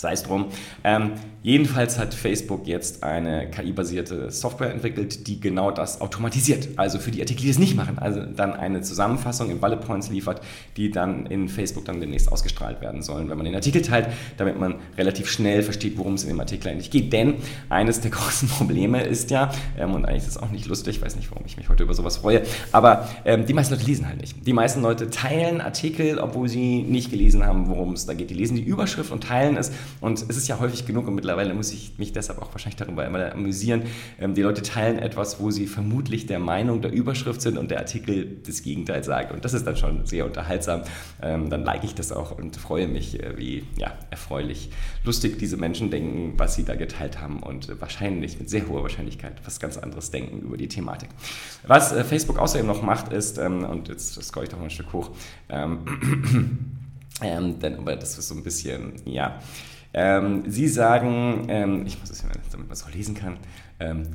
sei 0.00 0.12
es 0.12 0.22
drum. 0.22 0.46
Ähm, 0.82 1.12
jedenfalls 1.42 1.98
hat 1.98 2.14
Facebook 2.14 2.66
jetzt 2.66 3.02
eine 3.02 3.50
KI-basierte 3.50 4.30
Software 4.30 4.72
entwickelt, 4.72 5.26
die 5.26 5.40
genau 5.40 5.70
das 5.70 6.00
automatisiert. 6.00 6.68
Also 6.76 6.98
für 6.98 7.10
die 7.10 7.20
Artikel, 7.20 7.42
die 7.42 7.50
es 7.50 7.58
nicht 7.58 7.76
machen. 7.76 7.98
Also 7.98 8.22
dann 8.22 8.54
eine 8.54 8.80
Zusammenfassung 8.80 9.50
in 9.50 9.60
Bullet 9.60 9.76
Points 9.76 10.10
liefert, 10.10 10.40
die 10.76 10.90
dann 10.90 11.26
in 11.26 11.48
Facebook 11.48 11.84
dann 11.84 12.00
demnächst 12.00 12.32
ausgestrahlt 12.32 12.80
werden 12.80 13.02
sollen, 13.02 13.28
wenn 13.28 13.36
man 13.36 13.44
den 13.44 13.54
Artikel 13.54 13.82
teilt, 13.82 14.08
damit 14.38 14.58
man 14.58 14.76
relativ 14.96 15.30
schnell 15.30 15.62
versteht, 15.62 15.98
worum 15.98 16.14
es 16.14 16.22
in 16.22 16.30
dem 16.30 16.40
Artikel 16.40 16.68
eigentlich 16.68 16.90
geht. 16.90 17.12
Denn 17.12 17.34
eines 17.68 18.00
der 18.00 18.10
großen 18.20 18.48
Probleme 18.48 19.02
ist 19.02 19.30
ja, 19.30 19.50
ähm, 19.78 19.94
und 19.94 20.06
eigentlich 20.06 20.22
ist 20.22 20.28
es 20.28 20.36
auch 20.38 20.50
nicht 20.50 20.66
lustig, 20.66 20.96
ich 20.96 21.02
weiß 21.02 21.16
nicht, 21.16 21.30
warum 21.30 21.44
ich 21.46 21.56
mich 21.56 21.68
heute 21.68 21.82
über 21.82 21.94
sowas 21.94 22.18
freue, 22.18 22.42
aber 22.72 23.08
ähm, 23.24 23.46
die 23.46 23.52
meisten 23.52 23.74
Leute 23.74 23.86
lesen 23.86 24.08
halt 24.08 24.20
nicht. 24.20 24.46
Die 24.46 24.52
meisten 24.52 24.82
Leute 24.82 25.10
teilen 25.10 25.60
Artikel, 25.60 26.18
obwohl 26.18 26.48
sie 26.48 26.82
nicht 26.82 27.10
gelesen 27.10 27.44
haben, 27.44 27.68
worum 27.68 27.92
es 27.92 28.06
da 28.06 28.14
geht. 28.14 28.30
Die 28.30 28.34
lesen 28.34 28.56
die 28.56 28.62
Überschrift 28.62 29.12
und 29.12 29.24
teilen 29.24 29.56
es 29.56 29.72
und 30.00 30.22
es 30.28 30.36
ist 30.36 30.48
ja 30.48 30.58
häufig 30.60 30.86
genug 30.86 31.06
und 31.08 31.14
mittlerweile 31.14 31.54
muss 31.54 31.72
ich 31.72 31.98
mich 31.98 32.12
deshalb 32.12 32.40
auch 32.40 32.52
wahrscheinlich 32.52 32.76
darüber 32.76 33.04
immer 33.06 33.32
amüsieren. 33.32 33.82
Ähm, 34.20 34.34
die 34.34 34.42
Leute 34.42 34.62
teilen 34.62 34.98
etwas, 34.98 35.40
wo 35.40 35.50
sie 35.50 35.66
vermutlich 35.66 36.26
der 36.26 36.38
Meinung 36.38 36.82
der 36.82 36.92
Überschrift 36.92 37.42
sind 37.42 37.58
und 37.58 37.70
der 37.70 37.78
Artikel 37.78 38.38
das 38.46 38.62
Gegenteil 38.62 39.04
sagt. 39.04 39.32
Und 39.32 39.44
das 39.44 39.54
ist 39.54 39.66
dann 39.66 39.76
schon 39.76 40.06
sehr 40.06 40.26
unterhaltsam. 40.26 40.82
Ähm, 41.22 41.50
dann 41.50 41.64
like 41.64 41.84
ich 41.84 41.94
das 41.94 42.12
auch 42.12 42.36
und 42.36 42.56
freue 42.56 42.88
mich, 42.88 43.22
äh, 43.22 43.36
wie 43.36 43.64
ja, 43.76 43.92
erfreulich 44.10 44.70
lustig 45.04 45.38
diese 45.38 45.56
Menschen 45.56 45.90
denken, 45.90 46.34
was 46.36 46.54
sie 46.54 46.64
da 46.64 46.74
geteilt 46.74 47.20
haben 47.20 47.42
und 47.42 47.80
wahrscheinlich 47.80 48.38
mit 48.38 48.50
sehr 48.50 48.68
hoher 48.68 48.82
Wahrscheinlichkeit 48.82 49.40
was 49.44 49.60
ganz 49.60 49.76
anderes 49.76 50.10
denken 50.10 50.40
über 50.40 50.56
die 50.56 50.68
Thematik. 50.68 51.10
Was 51.66 51.92
äh, 51.92 52.04
Facebook 52.04 52.38
außerdem 52.38 52.66
noch 52.66 52.82
macht, 52.82 53.12
ist, 53.12 53.38
ähm, 53.38 53.64
und 53.64 53.88
jetzt 53.88 54.22
scroll 54.22 54.44
ich 54.44 54.50
doch 54.50 54.58
mal 54.58 54.64
ein 54.64 54.70
Stück 54.70 54.92
hoch, 54.92 55.10
ähm, 55.48 55.80
ähm, 57.22 57.58
denn, 57.58 57.78
aber 57.78 57.96
das 57.96 58.18
ist 58.18 58.28
so 58.28 58.34
ein 58.34 58.42
bisschen, 58.42 58.94
ja, 59.04 59.40
ähm, 59.92 60.44
Sie 60.46 60.68
sagen, 60.68 61.46
ähm, 61.48 61.86
ich 61.86 61.98
muss 62.00 62.10
es, 62.10 62.22
damit 62.22 62.68
man 62.68 62.72
es 62.72 62.84
auch 62.84 62.92
lesen 62.92 63.14
kann, 63.14 63.36
ähm, 63.78 64.06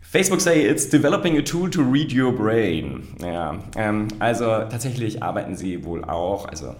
Facebook 0.00 0.40
say 0.40 0.66
it's 0.66 0.88
developing 0.88 1.38
a 1.38 1.42
tool 1.42 1.70
to 1.70 1.82
read 1.82 2.12
your 2.12 2.32
brain. 2.32 3.06
Ja, 3.22 3.58
ähm, 3.76 4.08
also 4.18 4.44
tatsächlich 4.44 5.22
arbeiten 5.22 5.56
sie 5.56 5.84
wohl 5.84 6.04
auch, 6.04 6.48
also 6.48 6.74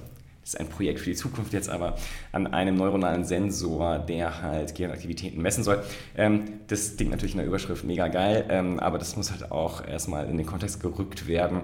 ist 0.51 0.61
ein 0.61 0.69
Projekt 0.69 0.99
für 1.01 1.11
die 1.11 1.17
Zukunft 1.17 1.53
jetzt 1.53 1.69
aber 1.69 1.97
an 2.33 2.49
einem 2.49 2.77
neuronalen 2.77 3.25
Sensor, 3.25 3.99
der 4.01 4.43
halt 4.43 4.75
Gehirnaktivitäten 4.75 5.41
messen 5.41 5.63
soll. 5.63 5.83
Ähm, 6.17 6.61
das 6.67 6.97
klingt 6.97 7.13
natürlich 7.13 7.35
in 7.35 7.39
der 7.39 7.47
Überschrift 7.47 7.85
mega 7.85 8.09
geil, 8.09 8.47
ähm, 8.49 8.81
aber 8.81 8.99
das 8.99 9.17
muss 9.17 9.31
halt 9.31 9.53
auch 9.53 9.87
erstmal 9.87 10.29
in 10.29 10.37
den 10.37 10.47
Kontext 10.47 10.81
gerückt 10.81 11.29
werden. 11.29 11.61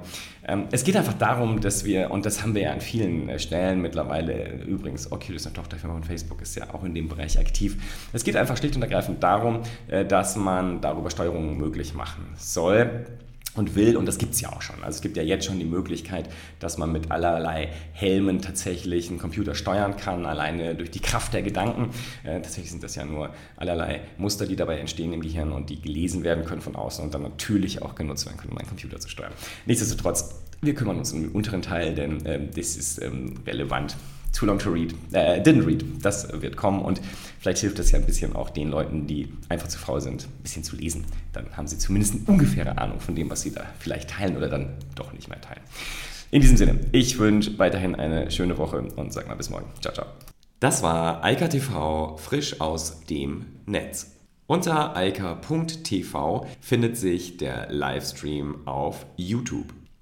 Ähm, 0.46 0.68
es 0.70 0.84
geht 0.84 0.96
einfach 0.96 1.14
darum, 1.14 1.60
dass 1.60 1.84
wir, 1.84 2.10
und 2.12 2.24
das 2.26 2.42
haben 2.42 2.54
wir 2.54 2.62
ja 2.62 2.72
an 2.72 2.80
vielen 2.80 3.28
äh, 3.28 3.38
Stellen 3.38 3.82
mittlerweile, 3.82 4.62
übrigens 4.64 5.10
Oculus, 5.10 5.46
eine 5.46 5.54
Tochterfirma 5.54 5.94
von 5.94 6.04
Facebook, 6.04 6.40
ist 6.42 6.54
ja 6.54 6.72
auch 6.72 6.84
in 6.84 6.94
dem 6.94 7.08
Bereich 7.08 7.38
aktiv. 7.38 7.76
Es 8.12 8.22
geht 8.22 8.36
einfach 8.36 8.56
schlicht 8.56 8.76
und 8.76 8.82
ergreifend 8.82 9.22
darum, 9.22 9.62
äh, 9.88 10.04
dass 10.04 10.36
man 10.36 10.80
darüber 10.80 11.10
Steuerungen 11.10 11.56
möglich 11.56 11.94
machen 11.94 12.24
soll 12.36 13.06
und 13.56 13.74
will, 13.74 13.96
und 13.96 14.06
das 14.06 14.18
gibt 14.18 14.34
es 14.34 14.40
ja 14.40 14.52
auch 14.52 14.62
schon. 14.62 14.76
Also 14.76 14.96
es 14.96 15.02
gibt 15.02 15.16
ja 15.16 15.22
jetzt 15.22 15.46
schon 15.46 15.58
die 15.58 15.64
Möglichkeit, 15.64 16.28
dass 16.60 16.78
man 16.78 16.92
mit 16.92 17.10
allerlei 17.10 17.70
Helmen 17.92 18.40
tatsächlich 18.40 19.08
einen 19.08 19.18
Computer 19.18 19.54
steuern 19.54 19.96
kann, 19.96 20.26
alleine 20.26 20.74
durch 20.74 20.90
die 20.90 21.00
Kraft 21.00 21.34
der 21.34 21.42
Gedanken. 21.42 21.90
Äh, 22.24 22.40
tatsächlich 22.40 22.70
sind 22.70 22.82
das 22.82 22.94
ja 22.94 23.04
nur 23.04 23.30
allerlei 23.56 24.00
Muster, 24.18 24.46
die 24.46 24.56
dabei 24.56 24.78
entstehen 24.78 25.12
im 25.12 25.20
Gehirn 25.20 25.52
und 25.52 25.70
die 25.70 25.80
gelesen 25.80 26.24
werden 26.24 26.44
können 26.44 26.60
von 26.60 26.76
außen 26.76 27.04
und 27.04 27.14
dann 27.14 27.22
natürlich 27.22 27.82
auch 27.82 27.94
genutzt 27.94 28.26
werden 28.26 28.38
können, 28.38 28.52
um 28.52 28.58
einen 28.58 28.68
Computer 28.68 28.98
zu 28.98 29.08
steuern. 29.08 29.32
Nichtsdestotrotz, 29.66 30.42
wir 30.62 30.74
kümmern 30.74 30.98
uns 30.98 31.12
um 31.12 31.22
den 31.22 31.30
unteren 31.32 31.62
Teil, 31.62 31.94
denn 31.94 32.24
äh, 32.24 32.40
das 32.54 32.76
ist 32.76 33.02
ähm, 33.02 33.34
relevant 33.46 33.96
Too 34.36 34.44
Long 34.46 34.58
to 34.58 34.70
Read, 34.70 34.94
äh, 35.12 35.40
Didn't 35.40 35.66
Read, 35.66 35.84
das 36.02 36.28
wird 36.42 36.56
kommen 36.56 36.82
und 36.82 37.00
vielleicht 37.38 37.58
hilft 37.58 37.78
das 37.78 37.90
ja 37.90 37.98
ein 37.98 38.04
bisschen 38.04 38.36
auch 38.36 38.50
den 38.50 38.68
Leuten, 38.68 39.06
die 39.06 39.32
einfach 39.48 39.68
zu 39.68 39.78
faul 39.78 40.00
sind, 40.02 40.24
ein 40.24 40.42
bisschen 40.42 40.62
zu 40.62 40.76
lesen. 40.76 41.06
Dann 41.32 41.56
haben 41.56 41.66
sie 41.66 41.78
zumindest 41.78 42.14
eine 42.14 42.24
ungefähre 42.26 42.76
Ahnung 42.76 43.00
von 43.00 43.14
dem, 43.14 43.30
was 43.30 43.40
sie 43.40 43.52
da 43.52 43.64
vielleicht 43.78 44.10
teilen 44.10 44.36
oder 44.36 44.48
dann 44.48 44.74
doch 44.94 45.12
nicht 45.14 45.28
mehr 45.28 45.40
teilen. 45.40 45.62
In 46.30 46.42
diesem 46.42 46.58
Sinne, 46.58 46.78
ich 46.92 47.18
wünsche 47.18 47.58
weiterhin 47.58 47.94
eine 47.94 48.30
schöne 48.30 48.58
Woche 48.58 48.82
und 48.96 49.12
sag 49.12 49.26
mal 49.26 49.36
bis 49.36 49.48
morgen. 49.48 49.66
Ciao, 49.80 49.94
ciao. 49.94 50.06
Das 50.60 50.82
war 50.82 51.24
Eika 51.24 51.48
TV 51.48 52.16
frisch 52.18 52.60
aus 52.60 53.04
dem 53.06 53.46
Netz. 53.64 54.12
Unter 54.46 54.94
eika.tv 54.94 56.46
findet 56.60 56.96
sich 56.96 57.36
der 57.36 57.72
Livestream 57.72 58.66
auf 58.66 59.06
YouTube. 59.16 59.72